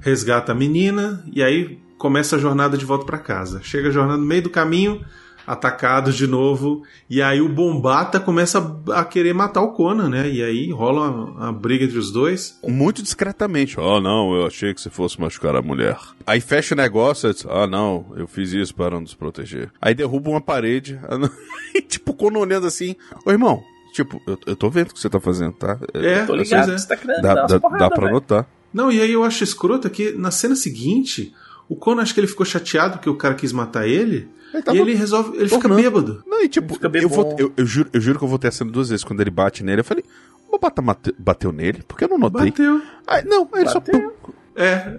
[0.00, 3.60] resgata a menina, e aí começa a jornada de volta pra casa.
[3.62, 5.02] Chega a jornada no meio do caminho,
[5.46, 10.28] atacado de novo, e aí o Bombata começa a, querer matar o Conan, né?
[10.28, 12.58] E aí rola uma, uma briga entre os dois.
[12.66, 13.76] Muito discretamente.
[13.78, 15.98] Ah, não, eu achei que você fosse machucar a mulher.
[16.26, 19.70] Aí fecha o negócio, disse, ah, não, eu fiz isso para nos proteger.
[19.80, 20.98] Aí derruba uma parede,
[21.74, 23.62] e tipo, quando olhando assim, ô irmão,
[23.92, 25.78] tipo, eu, eu tô vendo o que você tá fazendo, tá?
[25.94, 26.74] É, Tô ligado é.
[26.74, 28.14] que você tá querendo Dá, dá, porradas, dá pra velho.
[28.14, 28.48] notar.
[28.72, 31.34] Não, e aí eu acho escroto que na cena seguinte,
[31.68, 34.76] o Conan acho que ele ficou chateado que o cara quis matar ele, Ele tava
[34.76, 35.82] e ele resolve, ele fica tornando.
[35.82, 36.22] bêbado.
[36.26, 38.52] Não, e tipo, eu, vou, eu, eu juro, eu juro que eu vou ter a
[38.52, 39.80] cena duas vezes quando ele bate nele.
[39.80, 40.04] Eu falei,
[40.50, 40.82] o Bata
[41.18, 41.82] bateu nele?
[41.88, 42.50] Porque eu não notei.
[42.50, 42.82] Bateu.
[43.06, 43.80] Aí, não, aí ele só.
[43.80, 44.10] Bateu.
[44.22, 44.32] pum.
[44.54, 44.98] É,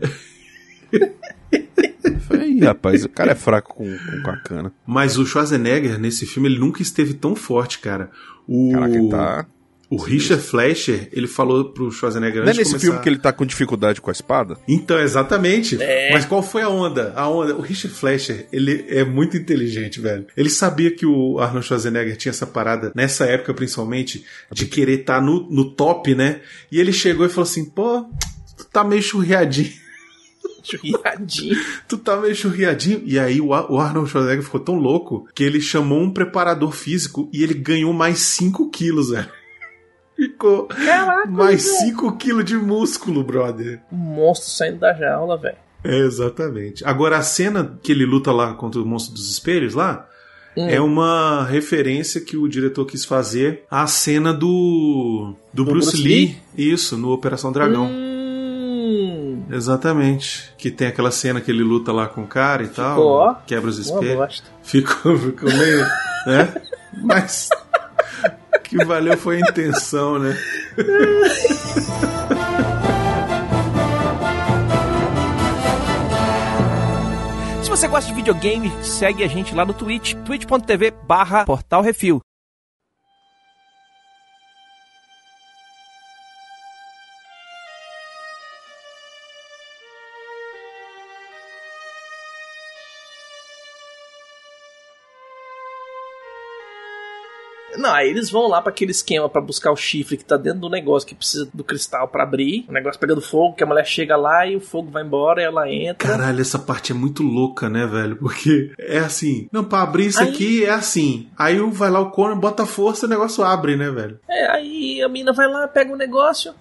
[2.28, 4.74] falei, rapaz, o cara é fraco com, com, com a cana.
[4.86, 8.10] Mas o Schwarzenegger, nesse filme, ele nunca esteve tão forte, cara.
[8.48, 9.46] O, Caraca, ele tá.
[9.94, 12.80] O Richard Fleischer, ele falou pro Schwarzenegger Não é nesse começar...
[12.80, 14.58] filme que ele tá com dificuldade com a espada?
[14.68, 15.78] Então, exatamente.
[15.80, 16.12] É.
[16.12, 17.14] Mas qual foi a onda?
[17.16, 17.56] A onda.
[17.56, 20.26] O Richard Fleischer, ele é muito inteligente, velho.
[20.36, 25.22] Ele sabia que o Arnold Schwarzenegger tinha essa parada, nessa época principalmente, de querer estar
[25.22, 26.42] no, no top, né?
[26.72, 28.04] E ele chegou e falou assim: pô,
[28.58, 29.72] tu tá meio churriadinho.
[30.64, 31.58] Churriadinho.
[31.90, 33.02] Tu tá meio churriadinho.
[33.06, 37.44] E aí o Arnold Schwarzenegger ficou tão louco que ele chamou um preparador físico e
[37.44, 39.30] ele ganhou mais 5 quilos, velho.
[40.16, 41.78] Ficou Caraca, mais velho.
[41.92, 43.82] 5 quilos de músculo, brother.
[43.92, 45.58] Um monstro saindo da jaula, velho.
[45.84, 46.86] É, exatamente.
[46.86, 50.08] Agora, a cena que ele luta lá contra o monstro dos espelhos lá
[50.56, 50.70] Hum.
[50.70, 56.38] é uma referência que o diretor quis fazer à cena do, do, Bruce, Bruce Lee.
[56.56, 57.88] Isso, no Operação Dragão.
[57.88, 60.54] Hum, Exatamente.
[60.58, 63.02] Que tem aquela cena que ele luta lá com o cara e tal.
[63.02, 64.44] ó, Quebra os espelhos.
[64.62, 65.86] Ficou, ficou meio.
[66.28, 66.54] né?
[67.02, 67.50] Mas.
[68.74, 70.36] Que valeu foi a intenção, né?
[77.62, 82.20] Se você gosta de videogame, segue a gente lá no Twitch, twitch.tv barra Portal Refil.
[97.78, 100.60] Não, aí eles vão lá pra aquele esquema pra buscar o chifre que tá dentro
[100.62, 102.66] do negócio que precisa do cristal pra abrir.
[102.68, 105.46] O negócio pegando fogo, que a mulher chega lá e o fogo vai embora e
[105.46, 106.08] ela entra.
[106.10, 108.16] Caralho, essa parte é muito louca, né, velho?
[108.18, 109.48] Porque é assim.
[109.52, 111.28] Não, pra abrir isso Aí- aqui é assim.
[111.38, 114.20] Aí vai lá o Conan, bota força e o negócio abre, né, velho?
[114.30, 116.54] É, aí a mina vai lá, pega o negócio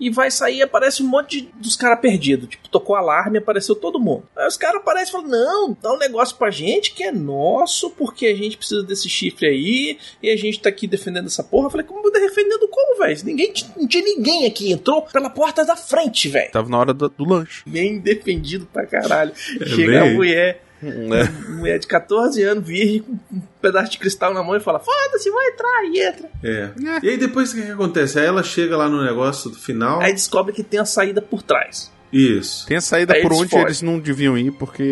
[0.00, 2.48] e vai sair, aparece um monte de, dos caras perdidos.
[2.48, 4.24] Tipo, tocou alarme, apareceu todo mundo.
[4.36, 7.90] Aí os caras aparecem e falam: Não, dá um negócio pra gente que é nosso,
[7.90, 11.66] porque a gente precisa desse chifre aí e a gente tá aqui defendendo essa porra.
[11.66, 13.18] Eu falei: Como defendendo como, velho?
[13.24, 16.50] Ninguém, não tinha ninguém aqui, entrou pela porta da frente, velho.
[16.50, 17.62] Tava na hora do, do lanche.
[17.66, 19.32] Bem defendido pra caralho.
[19.60, 20.62] É Chega bem- a mulher.
[20.82, 21.24] Né?
[21.48, 25.30] Mulher de 14 anos, virgem, com um pedaço de cristal na mão e fala: Foda-se,
[25.30, 26.30] vai entrar e entra.
[26.42, 26.70] É.
[27.02, 28.18] E aí depois o que, que acontece?
[28.18, 30.00] Aí ela chega lá no negócio do final.
[30.00, 31.90] Aí descobre que tem a saída por trás.
[32.12, 32.66] Isso.
[32.66, 33.66] Tem a saída Aí por eles onde fogem.
[33.66, 34.82] eles não deviam ir porque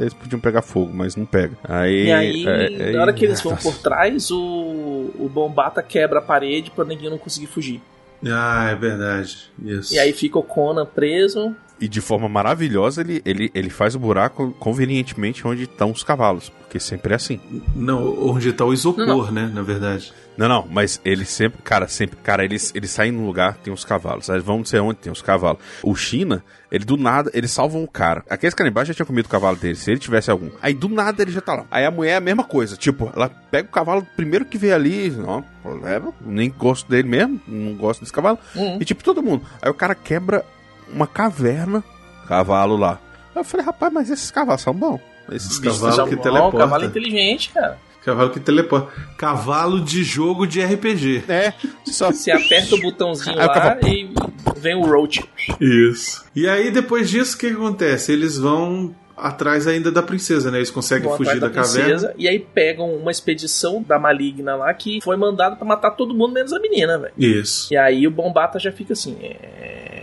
[0.00, 1.52] eles podiam pegar fogo, mas não pega.
[1.62, 6.20] Aí, E aí, é- na hora que eles vão por trás, o, o Bombata quebra
[6.20, 7.82] a parede pra ninguém não conseguir fugir.
[8.26, 9.50] Ah, é verdade.
[9.62, 9.92] Isso.
[9.94, 11.54] E aí fica o Conan preso.
[11.80, 16.48] E de forma maravilhosa ele, ele, ele faz o buraco convenientemente onde estão os cavalos.
[16.48, 17.40] Porque sempre é assim.
[17.74, 19.50] Não, onde tá o isopor, Não, né?
[19.52, 20.12] Na verdade.
[20.36, 23.84] Não, não, mas ele sempre, cara, sempre, cara, eles, eles saem num lugar, tem os
[23.84, 24.28] cavalos.
[24.28, 25.60] Aí vão não sei onde tem os cavalos.
[25.82, 28.24] O China, ele do nada, eles salvam o cara.
[28.28, 30.50] Aqueles canibais já tinham comido o cavalo dele, se ele tivesse algum.
[30.60, 31.66] Aí do nada ele já tá lá.
[31.70, 34.72] Aí a mulher é a mesma coisa, tipo, ela pega o cavalo primeiro que vê
[34.72, 38.38] ali, ó, leva, nem gosto dele mesmo, não gosto desse cavalo.
[38.56, 38.78] Uhum.
[38.80, 39.44] E tipo, todo mundo.
[39.62, 40.44] Aí o cara quebra
[40.92, 41.82] uma caverna,
[42.28, 42.98] cavalo lá.
[43.34, 45.00] Aí eu falei, rapaz, mas esses cavalos são bons.
[45.32, 46.58] Esses bichos Cavalo Já que bom, teleporta.
[46.58, 47.78] cavalo inteligente, cara.
[48.04, 48.92] Cavalo que teleporta.
[49.16, 51.24] Cavalo de jogo de RPG.
[51.26, 51.54] É,
[51.86, 54.14] só Você aperta o botãozinho Aí o lá cavalo- e
[54.58, 55.24] vem o Roach.
[55.58, 56.22] Isso.
[56.36, 58.12] E aí, depois disso, o que, acontece?
[58.12, 60.58] Eles vão atrás ainda da princesa, né?
[60.58, 61.88] Eles conseguem Vão fugir da, atrás caverna.
[61.94, 66.12] princesa, E aí pegam uma expedição da maligna lá que foi mandada pra matar todo
[66.14, 67.14] mundo menos a menina, velho.
[67.16, 67.72] Isso.
[67.72, 69.16] E aí o Bombata já fica assim.
[69.22, 69.93] É...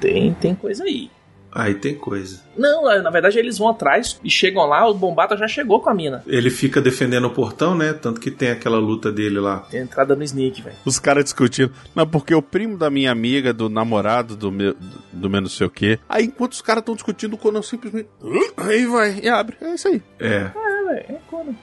[0.00, 1.10] Tem, tem coisa aí.
[1.50, 2.40] Aí tem coisa.
[2.56, 5.94] Não, na verdade eles vão atrás e chegam lá, o Bombata já chegou com a
[5.94, 6.22] mina.
[6.26, 7.92] Ele fica defendendo o portão, né?
[7.92, 9.60] Tanto que tem aquela luta dele lá.
[9.70, 10.76] Tem entrada no sneak, velho.
[10.84, 11.72] Os caras discutindo.
[11.94, 14.76] Não, porque o primo da minha amiga, do namorado do meu,
[15.12, 15.98] do, meu não sei o quê.
[16.08, 18.08] Aí enquanto os caras estão discutindo, o Conan simplesmente.
[18.56, 19.56] Aí vai e abre.
[19.60, 20.02] É isso aí.
[20.20, 20.50] É.
[20.54, 21.54] É, velho, é Conan.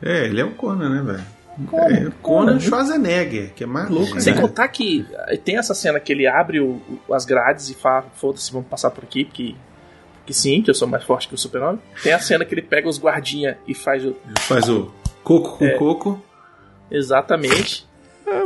[0.00, 1.41] É, ele é um Conan, né, velho?
[1.66, 2.60] Conan, É, Conan.
[2.60, 4.40] Schwarzenegger, que é mais louco, Sem né?
[4.40, 8.06] contar que eh, tem essa cena que ele abre o- o- as grades e fala,
[8.14, 9.54] foda-se, vamos passar por aqui, porque,
[10.18, 11.80] porque sim, que eu sou mais forte que o super-homem.
[12.02, 14.08] Tem a cena que ele pega os guardinha e faz o...
[14.08, 14.90] Ele faz o
[15.22, 15.70] coco com É.
[15.76, 16.22] coco,
[16.90, 17.86] Exatamente.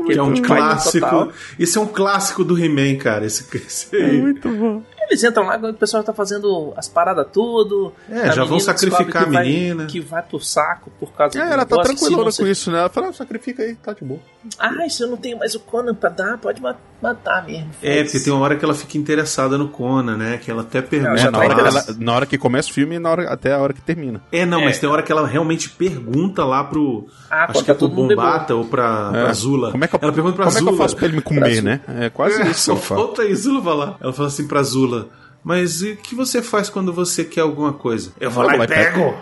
[0.07, 1.33] que é um clássico.
[1.59, 3.25] Isso é um clássico do He-Man, cara.
[3.25, 4.21] Esse, esse aí.
[4.21, 4.83] Muito bom.
[5.09, 7.93] Eles entram lá, o pessoal tá fazendo as paradas tudo.
[8.11, 9.87] É, a já vão sacrificar a vai- menina.
[9.87, 12.47] que vai pro saco por causa É, do ela tá negócio, se tranquilona não com
[12.47, 12.79] isso, né?
[12.81, 14.21] Ela fala, ah, sacrifica aí, tá de boa.
[14.59, 17.71] Ah, se eu não tenho mais o Conan pra dar, pode ma- matar mesmo.
[17.83, 20.39] É, porque tem uma hora que ela fica interessada no Conan, né?
[20.39, 21.21] Que ela até pergunta.
[21.21, 23.53] É, na, tá hora ela- na hora que começa o filme e na hora, até
[23.53, 24.21] a hora que termina.
[24.33, 24.65] É, não, É.
[24.67, 27.07] mas tem hora que ela realmente pergunta lá pro.
[27.31, 29.33] Ah, acho que é tá pro mundo Bombata ou pra, pra É.
[29.35, 29.71] Zula.
[29.73, 30.73] Como é que eu, ela pergunta pra como é que Zula.
[30.77, 31.63] eu faço pra ele me Pra comer, Zula.
[31.63, 31.81] né?
[32.07, 32.75] É quase É, isso.
[32.77, 33.97] falta a Zula falar.
[34.01, 34.96] Ela fala assim pra Zula.
[35.47, 38.13] Mas e o que você faz quando você quer alguma coisa?
[38.19, 39.15] Eu vou lá e pego.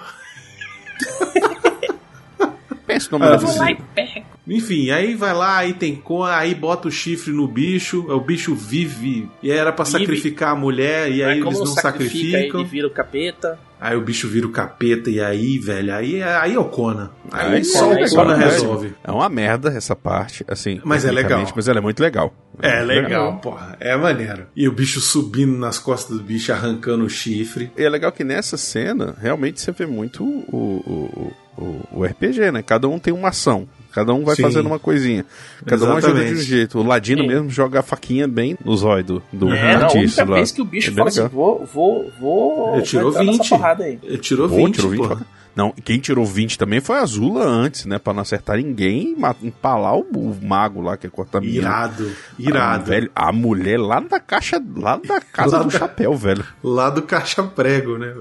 [2.86, 4.33] Pensa no Ah, nome Eu vou lá e pego.
[4.46, 8.54] Enfim, aí vai lá, aí tem Conan, aí bota o chifre no bicho, o bicho
[8.54, 9.28] vive.
[9.42, 9.98] E aí era pra Vive.
[10.00, 12.60] sacrificar a mulher, e aí Aí, como eles não sacrifica, sacrificam.
[12.60, 13.58] ele vira o capeta.
[13.80, 17.10] Aí o bicho vira o capeta, e aí, velho, aí, é- aí é o Conan.
[17.32, 18.94] Aí, Aí só é o legal, Conan resolve.
[19.02, 20.80] É uma merda essa parte, assim.
[20.84, 21.42] Mas é legal.
[21.56, 22.34] Mas ela é muito legal.
[22.62, 23.76] É muito legal, porra.
[23.80, 24.46] É maneiro.
[24.54, 27.70] E o bicho subindo nas costas do bicho, arrancando o chifre.
[27.76, 32.04] E é legal que nessa cena, realmente você vê muito o, o, o, o- o
[32.04, 32.62] RPG, né?
[32.62, 33.66] Cada um tem uma ação.
[33.94, 34.42] Cada um vai Sim.
[34.42, 35.24] fazendo uma coisinha.
[35.64, 36.42] Cada um ajuda de um Exatamente.
[36.46, 36.78] jeito.
[36.78, 37.28] O Ladino Sim.
[37.28, 40.36] mesmo joga a faquinha bem no zóio do, do É, não, a artista única lá.
[40.36, 41.32] vez que o bicho É fala assim, legal.
[41.34, 42.74] vou, vou, vou.
[42.74, 43.48] Ele tirou vou entrar nessa 20.
[43.50, 43.98] porrada aí.
[44.02, 45.16] Ele tirou Pô, 20, tirou 20 pô.
[45.56, 47.96] Não, quem tirou 20 também foi a Zula antes, né?
[47.96, 51.54] Pra não acertar ninguém e empalar o, o mago lá que corta a mina.
[51.54, 52.84] Irado, Ah, irado.
[52.86, 56.44] velho, a mulher lá da caixa, lá da casa Lá do da- chapéu, velho.
[56.60, 58.12] Lá do caixa prego, né?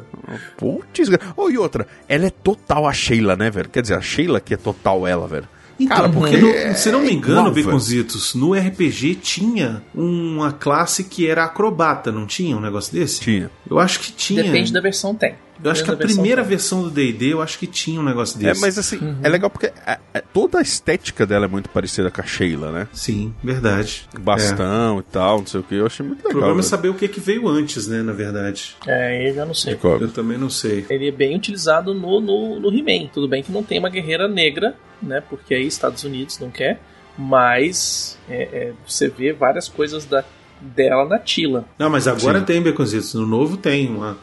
[0.57, 3.67] Putz, oh, e outra, ela é total a Sheila, né, velho?
[3.69, 5.47] Quer dizer, a Sheila que é total ela, velho.
[5.79, 7.51] Então, Cara, porque, no- se não me é engano.
[7.51, 13.19] Baconzitos, no RPG tinha uma classe que era acrobata, não tinha um negócio desse?
[13.21, 13.49] Tinha.
[13.69, 14.43] Eu acho que tinha.
[14.43, 15.35] Depende da versão tem.
[15.63, 18.37] Eu acho que a primeira versão versão do D&D, eu acho que tinha um negócio
[18.39, 18.61] É, desse.
[18.61, 22.21] mas assim, é legal porque é- é- toda a estética dela é muito parecida com
[22.21, 22.87] a Sheila, né?
[22.93, 24.07] Sim, verdade.
[24.19, 25.75] Bastão e tal, não sei o que.
[25.75, 26.31] Eu achei muito O legal.
[26.31, 26.63] problema é velho.
[26.69, 28.75] saber o que, que veio antes, né, na verdade.
[28.87, 29.77] É, eu já não sei.
[29.99, 30.85] Eu também não sei.
[30.89, 33.07] Ele é bem utilizado no, no, no He-Man.
[33.13, 35.21] Tudo bem que não tem uma guerreira negra, né?
[35.27, 36.79] Porque aí Estados Unidos não quer.
[37.17, 40.23] Mas é, é, você vê várias coisas da,
[40.61, 41.65] dela na Tila.
[41.77, 42.45] Não, mas agora Sim.
[42.45, 43.13] tem Baconzitos.
[43.13, 44.17] No novo tem uma,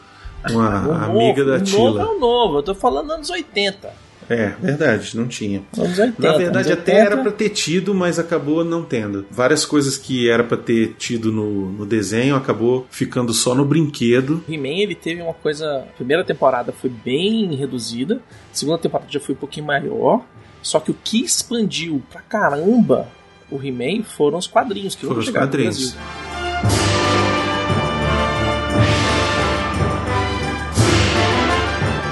[0.49, 2.09] uma O amiga novo, da o novo é Tila.
[2.09, 2.57] o novo.
[2.59, 4.11] Eu tô falando anos 80.
[4.29, 5.61] É, verdade, não tinha.
[5.77, 6.21] Anos 80.
[6.21, 7.13] Na verdade, até 80.
[7.13, 9.25] era pra ter tido, mas acabou não tendo.
[9.29, 14.41] Várias coisas que era pra ter tido no, no desenho acabou ficando só no brinquedo.
[14.47, 15.79] He-Man ele teve uma coisa.
[15.79, 18.21] A primeira temporada foi bem reduzida,
[18.51, 20.21] a segunda temporada já foi um pouquinho maior.
[20.61, 23.07] Só que o que expandiu pra caramba
[23.49, 25.95] o He-Man foram os quadrinhos que Foram os quadrinhos.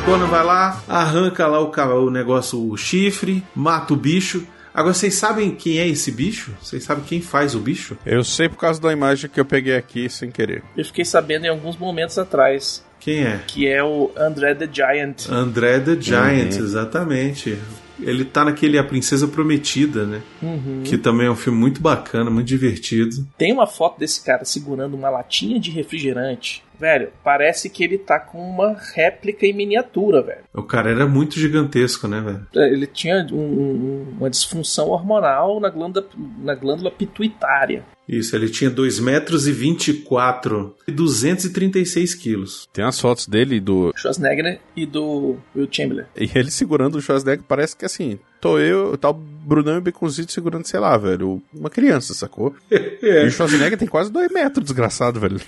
[0.10, 4.44] Conan vai lá, arranca lá o, o negócio, o chifre, mata o bicho.
[4.74, 6.52] Agora, vocês sabem quem é esse bicho?
[6.60, 7.96] Vocês sabem quem faz o bicho?
[8.04, 10.64] Eu sei por causa da imagem que eu peguei aqui sem querer.
[10.76, 13.40] Eu fiquei sabendo em alguns momentos atrás Quem é?
[13.46, 15.30] que é o André the Giant.
[15.30, 16.64] André the Giant, Uhum.
[16.66, 17.60] exatamente.
[18.00, 20.22] Ele tá naquele A Princesa Prometida, né?
[20.42, 20.82] Uhum.
[20.86, 23.28] Que também é um filme muito bacana, muito divertido.
[23.38, 26.64] Tem uma foto desse cara segurando uma latinha de refrigerante.
[26.80, 30.40] Velho, parece que ele tá com uma réplica em miniatura, velho.
[30.54, 32.48] O cara era muito gigantesco, né, velho?
[32.74, 36.08] Ele tinha um- um- uma disfunção hormonal na glândula,
[36.42, 37.84] na glândula pituitária.
[38.08, 42.68] Isso, ele tinha 2 metros e 24 e 236 quilos.
[42.74, 43.94] Tem as fotos dele do.
[43.96, 46.06] Schwarzenegger e do Will Chamberlain.
[46.16, 48.18] E ele segurando o Schwarzenegger parece que assim.
[48.42, 52.56] Tô eu, tá o Brunão e o Baconzito segurando, sei lá, velho, uma criança, sacou?
[52.72, 55.40] E o Schwarzenegger tem quase dois metros, desgraçado, velho.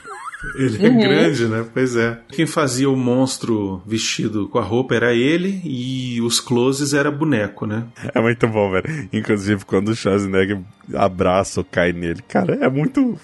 [0.55, 1.65] Ele é grande, né?
[1.73, 2.19] Pois é.
[2.29, 7.65] Quem fazia o monstro vestido com a roupa era ele e os closes era boneco,
[7.65, 7.85] né?
[8.13, 9.09] É muito bom, velho.
[9.13, 10.59] Inclusive, quando o Schwarzenegger
[10.93, 13.19] abraça ou cai nele, cara, é muito.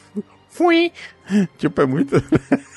[0.50, 0.92] Fui!
[1.58, 2.24] Tipo, é muito.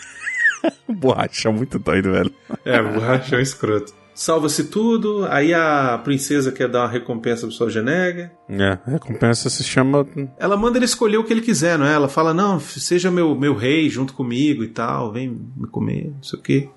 [0.88, 2.32] Borracha, muito doido, velho.
[2.64, 3.94] É, borrachão escroto.
[4.20, 8.30] Salva-se tudo, aí a princesa quer dar uma recompensa pro Schwarzenegger.
[8.50, 10.06] É, a recompensa se chama.
[10.36, 11.94] Ela manda ele escolher o que ele quiser, não é?
[11.94, 16.22] Ela fala, não, seja meu, meu rei junto comigo e tal, vem me comer, não
[16.22, 16.68] sei o quê.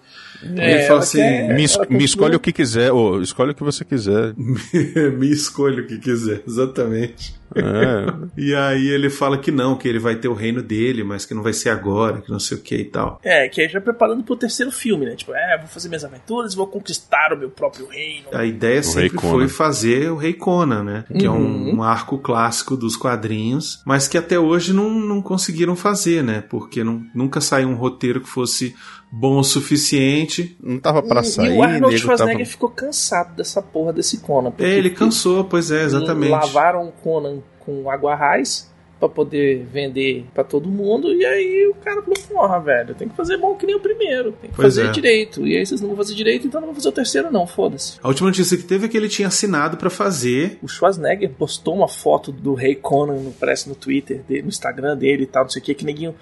[0.58, 3.56] É, ele fala assim, quer- Me, es- me escolhe o que quiser, ou escolhe o
[3.56, 4.34] que você quiser.
[5.18, 7.36] me escolha o que quiser, exatamente.
[7.56, 8.12] É.
[8.36, 11.36] E aí ele fala que não, que ele vai ter o reino dele, mas que
[11.36, 13.20] não vai ser agora, que não sei o que e tal.
[13.24, 15.16] É, que aí já preparando pro terceiro filme, né?
[15.16, 18.26] Tipo, é, vou fazer minhas aventuras, vou conquistar o meu próprio reino.
[18.34, 21.06] A ideia Rei sempre foi fazer o Rei Conan, né?
[21.16, 21.76] Que é um, Uhum.
[21.76, 26.42] um arco clássico dos quadrinhos, mas que até hoje não, não conseguiram fazer, né?
[26.50, 28.74] Porque não, nunca saiu um roteiro que fosse
[29.16, 30.58] bom o suficiente.
[30.62, 32.50] Não tava pra E- sair, e o Arnold Schwarzenegger tava...
[32.50, 34.52] ficou cansado dessa porra desse Conan.
[34.58, 36.32] É, ele cansou, pois é, exatamente.
[36.32, 41.14] Lavaram o Conan com água raiz pra poder vender pra todo mundo.
[41.14, 44.32] E aí o cara falou: Porra, velho, tem que fazer bom que nem o primeiro.
[44.32, 44.92] Tem que Pois fazer é.
[44.92, 45.46] direito.
[45.46, 47.46] E aí vocês não vão fazer direito, então não vão fazer o terceiro, não.
[47.46, 48.00] Foda-se.
[48.02, 50.58] A última notícia que teve é que ele tinha assinado pra fazer.
[50.62, 54.98] O Schwarzenegger postou uma foto do Rei Conan, no- parece no Twitter, dele, no Instagram
[54.98, 56.16] dele e tal, não sei o que, que neguinho.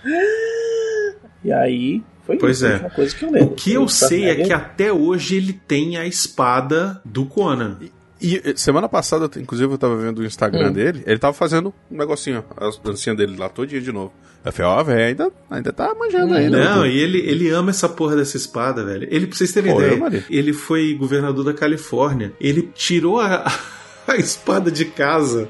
[1.44, 2.02] E aí.
[2.26, 2.76] Foi Pois isso, é.
[2.76, 3.48] a coisa que eu lembro.
[3.50, 7.78] O que eu sei é que até hoje ele tem a espada do Conan.
[8.22, 10.74] E eh, semana passada, inclusive, eu tava vendo o Instagram Hum.
[10.74, 14.14] dele, ele tava fazendo um negocinho, as dancinhas dele lá todinha de novo.
[14.46, 16.58] Eu falei, ó, velho, ainda, ainda tá manjando ainda.
[16.58, 19.08] Hum, Não, e ele, ele ama essa porra dessa espada, velho.
[19.12, 22.34] Ele, pra vocês terem Pô, eu ideia, ele foi governador da Califórnia.
[22.42, 23.52] Ele tirou a,
[24.08, 25.48] a espada de casa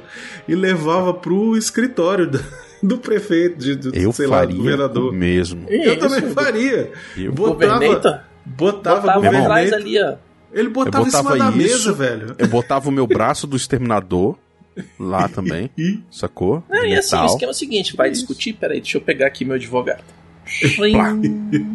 [0.48, 2.44] e levava pro escritório do,
[2.82, 5.14] do prefeito, de, do, Eu sei lá, faria do governador.
[5.14, 5.66] mesmo.
[5.70, 6.00] Eu Isso.
[6.00, 6.92] também faria.
[7.18, 9.42] Eu- Botava, botava, Botava Meu irmão.
[9.44, 10.16] atrás ali, ó.
[10.54, 11.58] Ele botava, Eu em cima botava da isso.
[11.58, 12.36] mesa, velho.
[12.38, 14.36] Eu botava o meu braço do exterminador
[15.00, 15.70] lá também,
[16.10, 16.64] sacou?
[16.70, 19.28] Não, De e assim, o esquema é o seguinte, vai discutir, peraí, deixa eu pegar
[19.28, 20.04] aqui meu advogado.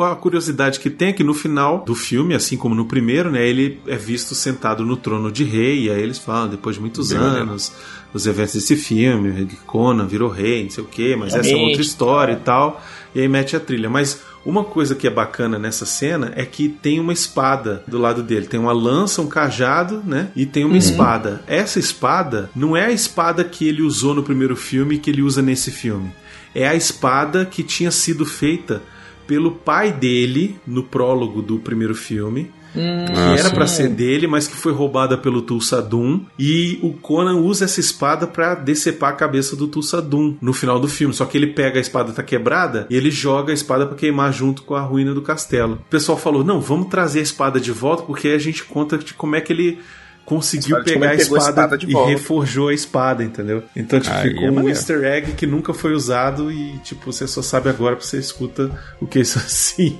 [0.00, 3.46] a curiosidade que tem é que no final do filme, assim como no primeiro, né,
[3.46, 7.08] ele é visto sentado no trono de rei, e aí eles falam, depois de muitos
[7.10, 7.72] Bem anos,
[8.12, 11.68] os eventos desse filme, Conan virou rei, não sei o quê, mas essa é Realmente,
[11.68, 12.82] outra história e tal,
[13.14, 13.90] e aí mete a trilha.
[13.90, 18.22] Mas uma coisa que é bacana nessa cena é que tem uma espada do lado
[18.22, 18.46] dele.
[18.46, 20.30] Tem uma lança, um cajado, né?
[20.34, 21.42] E tem uma espada.
[21.46, 25.22] Essa espada não é a espada que ele usou no primeiro filme e que ele
[25.22, 26.10] usa nesse filme.
[26.54, 28.82] É a espada que tinha sido feita
[29.26, 32.50] pelo pai dele no prólogo do primeiro filme.
[32.78, 36.20] Que era pra ser dele, mas que foi roubada pelo Tulsadum.
[36.38, 40.88] E o Conan usa essa espada pra decepar a cabeça do Tulsadum no final do
[40.88, 41.12] filme.
[41.14, 44.32] Só que ele pega a espada tá quebrada e ele joga a espada pra queimar
[44.32, 45.74] junto com a ruína do castelo.
[45.74, 48.98] O pessoal falou: não, vamos trazer a espada de volta, porque aí a gente conta
[48.98, 49.78] de como é que ele
[50.24, 52.10] conseguiu como pegar a pegou a espada, espada de e volta.
[52.10, 53.62] reforjou a espada, entendeu?
[53.74, 54.76] Então, tipo, Aí ficou é um maneiro.
[54.76, 58.70] easter egg que nunca foi usado e, tipo, você só sabe agora porque você escuta
[59.00, 59.98] o que é isso assim.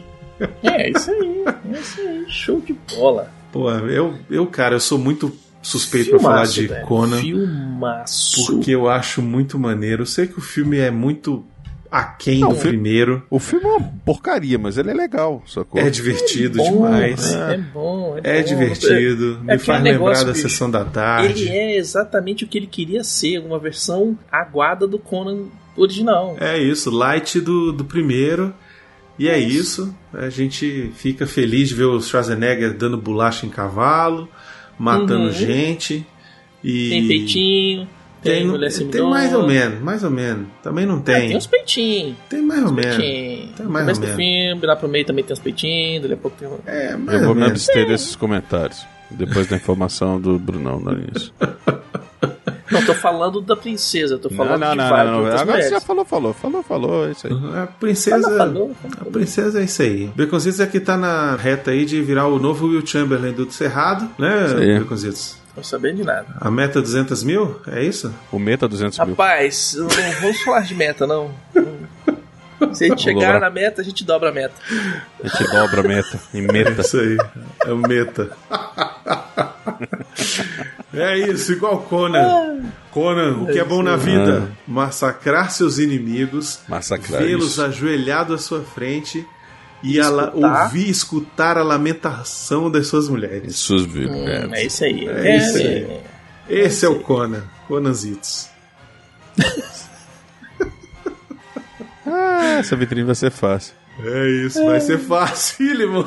[0.63, 1.45] É, isso aí.
[1.75, 2.25] É isso aí.
[2.29, 3.31] Show de bola.
[3.53, 6.87] Pô, eu, eu, cara, eu sou muito suspeito pra falar de velho.
[6.87, 8.47] Conan, Filmaço.
[8.47, 10.03] porque eu acho muito maneiro.
[10.03, 11.45] Eu sei que o filme é muito
[11.91, 13.23] aquém do o filme- primeiro.
[13.31, 15.81] O filme é uma porcaria, mas ele é legal, sacou?
[15.81, 17.33] É divertido Bom, demais.
[17.33, 18.49] É bom, é, É bom.
[18.49, 19.41] divertido.
[19.49, 20.43] É me faz lembrar da bicho.
[20.49, 21.45] sessão da tarde.
[21.45, 25.45] Ele é exatamente o que ele queria ser, uma versão aguada do Conan
[25.77, 26.37] original.
[26.39, 28.53] É isso, light do, do primeiro.
[29.19, 29.93] E é isso.
[30.15, 34.29] A gente fica feliz de ver o Schwarzenegger dando bolacha em cavalo,
[34.79, 35.33] matando Uhum.
[35.33, 36.07] gente.
[36.63, 37.89] E Tem peitinho,
[38.23, 39.11] tem, tem, mulher tem semidona.
[39.11, 40.47] mais ou menos, mais ou menos.
[40.63, 41.29] Também não Ah, tem.
[41.29, 42.17] tem uns peitinhos.
[42.29, 42.97] Tem mais ou menos.
[42.97, 44.17] Tem mais começo ou do menos.
[44.17, 46.59] filme, lá pro meio também tem uns peitinhos, daqui a pouco tem um...
[46.67, 48.85] É, mais Eu ou vou me abster desses comentários.
[49.11, 51.33] Depois da informação do Brunão no início.
[52.71, 55.25] Não, tô falando da princesa, tô falando não, de não, várias não, não.
[55.25, 57.33] outras Agora você já falou, falou, falou, falou, é isso aí.
[57.63, 58.23] A princesa.
[58.23, 59.13] Falou, falou, A falou.
[59.13, 60.07] princesa é isso aí.
[60.17, 64.47] Baconzitos aqui tá na reta aí de virar o novo Will Chamberlain do Cerrado, né,
[64.47, 64.79] Isso aí.
[64.81, 65.37] Baconzitos?
[65.57, 66.27] Não sabendo de nada.
[66.41, 67.61] A meta é 200 mil?
[67.67, 68.15] É isso?
[68.31, 69.09] O meta 200 mil.
[69.09, 69.89] Rapaz, não
[70.21, 71.33] vamos falar de meta, não.
[72.73, 73.41] Se a gente chegar dobrar.
[73.41, 74.55] na meta, a gente dobra a meta.
[75.23, 76.81] A gente dobra a meta em meta.
[76.81, 77.17] Isso aí.
[77.65, 78.31] É o meta.
[80.93, 82.63] é isso, igual Conan.
[82.91, 84.51] Conan, o que é bom na vida?
[84.67, 89.25] Massacrar seus inimigos, Massacrar vê-los ajoelhados à sua frente
[89.83, 93.57] e a ouvir, escutar a lamentação das suas mulheres.
[93.57, 94.17] Suas vidas.
[94.17, 95.09] Hum, é isso aí.
[95.09, 95.67] É isso aí.
[95.67, 96.03] é.
[96.49, 97.45] Esse é o Conan.
[97.69, 98.49] Conanzitos.
[102.11, 103.75] Ah, essa vitrine vai ser fácil.
[104.05, 106.05] É isso, vai ser facílimo.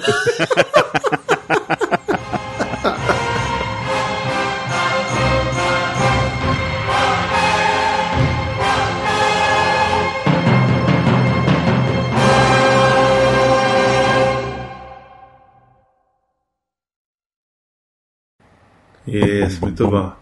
[19.08, 20.14] Isso, muito bom.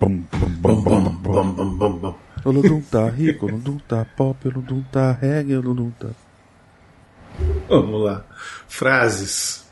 [2.44, 6.10] Oludum tá rico, oludum tá pop, oludum tá reggae, oludum tá.
[7.68, 8.26] Vamos lá.
[8.68, 9.69] Frases.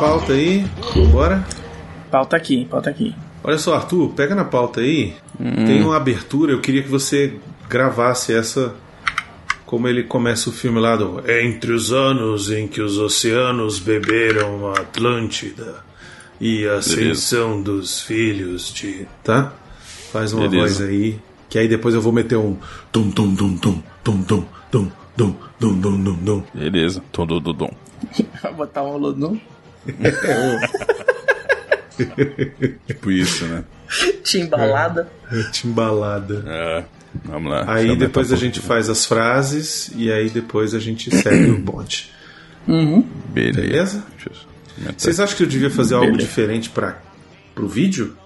[0.00, 0.64] Pauta aí?
[1.12, 1.46] Bora?
[2.10, 3.14] Pauta aqui, pauta aqui.
[3.44, 5.14] Olha só, Arthur, pega na pauta aí.
[5.38, 7.34] Tem uma abertura, eu queria que você
[7.68, 8.74] gravasse essa.
[9.66, 11.22] Como ele começa o filme lá do.
[11.30, 15.84] Entre os anos em que os oceanos beberam a Atlântida
[16.40, 19.06] e a ascensão dos filhos de.
[19.22, 19.52] Tá?
[20.10, 20.84] Faz uma Beleza.
[20.84, 21.18] voz aí.
[21.48, 22.56] Que aí depois eu vou meter um.
[22.90, 26.42] Tum, tum, tum, tum, tum, tum, tum, tum, tum, tum, tum, tum.
[26.54, 27.70] Beleza, todo do dom.
[28.42, 29.38] Vai botar um Lodum.
[32.86, 33.64] Tipo isso, né?
[34.22, 35.08] Timbalada.
[35.52, 36.44] Timbalada.
[36.46, 36.84] É,
[37.24, 37.64] vamos lá.
[37.72, 42.10] Aí depois a gente faz as frases e aí depois a gente segue o bonde.
[42.66, 43.02] pouquinho.
[43.28, 44.04] Beleza.
[44.96, 46.26] Vocês acham que eu devia fazer algo Beleza.
[46.28, 46.98] diferente para
[47.54, 48.16] pro vídeo?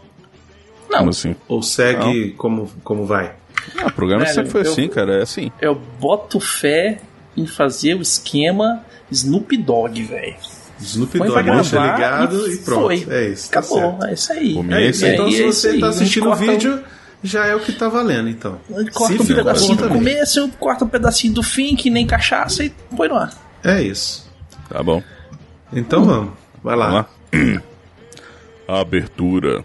[0.88, 1.34] Como assim?
[1.48, 3.34] Ou segue como, como vai?
[3.76, 5.18] Ah, o programa Velho, sempre foi eu- assim, cara.
[5.18, 5.50] É assim.
[5.60, 7.00] Eu boto fé
[7.36, 10.36] em fazer o esquema Snoop Dogg, velho.
[10.84, 12.82] Snoop Dogg deixa ligado e, pronto.
[12.86, 13.06] foi.
[13.08, 13.50] É isso.
[13.50, 14.04] tá Acabou, certo.
[14.06, 14.58] é isso aí.
[14.72, 15.04] É isso.
[15.04, 16.84] É Então, é se isso você tá gente assistindo o corta um- vídeo,
[17.22, 18.60] já é o que tá valendo, então.
[18.92, 22.70] Corta Se um pedacinho do começo, corta um pedacinho do fim, que nem cachaça, e
[22.96, 23.32] põe no ar.
[23.62, 24.30] É isso.
[24.68, 25.02] Tá bom.
[25.72, 26.32] Então vamos.
[26.62, 27.06] Vai lá.
[27.32, 27.62] Vamos lá.
[28.80, 29.62] Abertura.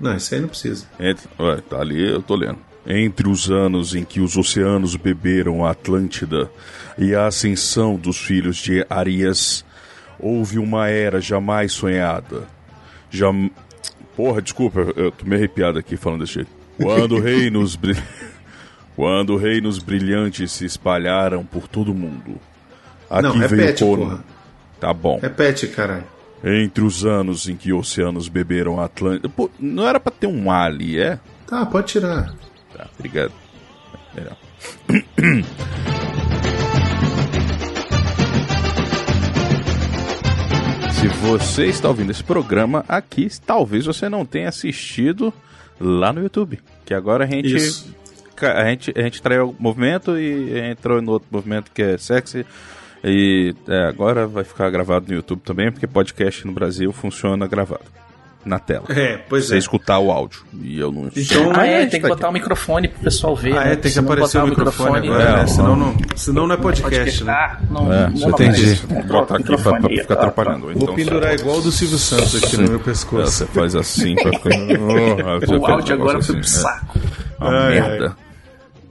[0.00, 0.86] Não, isso aí não precisa.
[0.98, 2.58] Entre, ué, tá ali, eu tô lendo.
[2.86, 6.50] Entre os anos em que os oceanos beberam a Atlântida
[6.96, 9.64] e a ascensão dos filhos de Arias,
[10.18, 12.44] houve uma era jamais sonhada.
[13.10, 13.50] Jam...
[14.16, 16.50] Porra, desculpa, eu tô meio arrepiado aqui falando desse jeito.
[16.80, 17.96] Quando reinos, bri...
[18.96, 22.36] Quando reinos brilhantes se espalharam por todo o mundo.
[23.08, 24.04] Aqui Não, veio repete, Conan.
[24.08, 24.24] porra.
[24.80, 25.18] Tá bom.
[25.20, 26.04] Repete, caralho.
[26.42, 29.28] Entre os anos em que oceanos beberam Atlântida.
[29.28, 31.18] Pô, não era pra ter um ali, é?
[31.46, 32.34] Tá, pode tirar.
[32.76, 33.32] Tá, obrigado.
[34.16, 34.32] É.
[41.00, 45.32] Se você está ouvindo esse programa aqui, talvez você não tenha assistido
[45.80, 46.58] lá no YouTube.
[46.84, 47.56] Que agora a gente.
[47.56, 47.94] Isso.
[48.40, 52.44] A gente, a gente traiu o movimento e entrou no outro movimento que é sexy.
[53.04, 57.84] E é, agora vai ficar gravado no YouTube também, porque podcast no Brasil funciona gravado.
[58.44, 58.84] Na tela.
[58.88, 59.58] É, pois Você é.
[59.58, 60.40] escutar o áudio.
[60.62, 63.34] E eu não Então, Ah, é, gente tem que vai botar o microfone pro pessoal
[63.36, 63.52] ver.
[63.56, 63.72] Ah, né?
[63.72, 65.46] é, tem que aparecer o microfone agora, é, né?
[65.48, 67.32] Senão não, senão não é podcast, né?
[67.32, 68.74] Ah, não, É, não, você não, entendi.
[68.88, 70.60] Vou botar aqui pra, pra microfone, ficar tá, atrapalhando.
[70.62, 73.30] Vou Então, pendurar igual o do Silvio Santos aqui no meu É, pescoço.
[73.32, 74.48] Você faz assim pra ficar.
[74.80, 76.98] Oh, você O áudio um agora negócio foi pro assim, saco.
[77.42, 77.68] É.
[77.70, 78.16] Merda.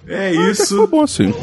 [0.08, 0.88] É Ficou isso.
[0.88, 1.34] bom assim.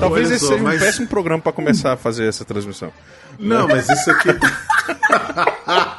[0.00, 2.90] Talvez Olha esse só, seja mas- um péssimo programa pra começar a fazer essa transmissão.
[3.38, 4.28] Não, mas isso aqui.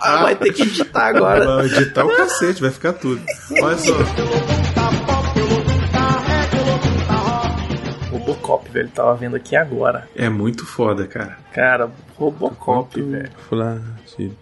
[0.03, 1.55] Ah, vai ter que editar agora.
[1.57, 3.21] Vai editar o cacete, vai ficar tudo.
[3.61, 3.93] Olha só.
[8.11, 10.07] Robocop, velho, tava vendo aqui agora.
[10.15, 11.37] É muito foda, cara.
[11.53, 13.29] Cara, Robocop, velho.
[13.47, 14.35] Flácido.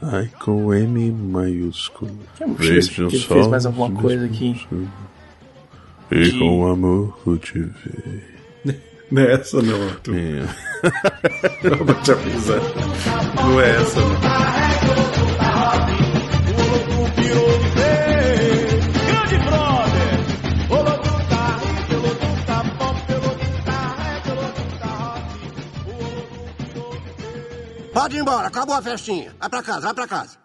[0.00, 2.16] Ai, com M maiúsculo.
[2.36, 4.66] Que Veja que ele fez mais alguma coisa aqui.
[6.10, 8.24] E De- com amor eu te ver.
[9.10, 10.14] Não é essa não, Arthur.
[10.16, 10.48] É.
[11.64, 12.60] Eu vou te avisar.
[13.36, 14.18] Não é essa não.
[27.92, 29.34] Pode ir embora, acabou a festinha.
[29.40, 30.38] Vai pra casa, vai pra casa.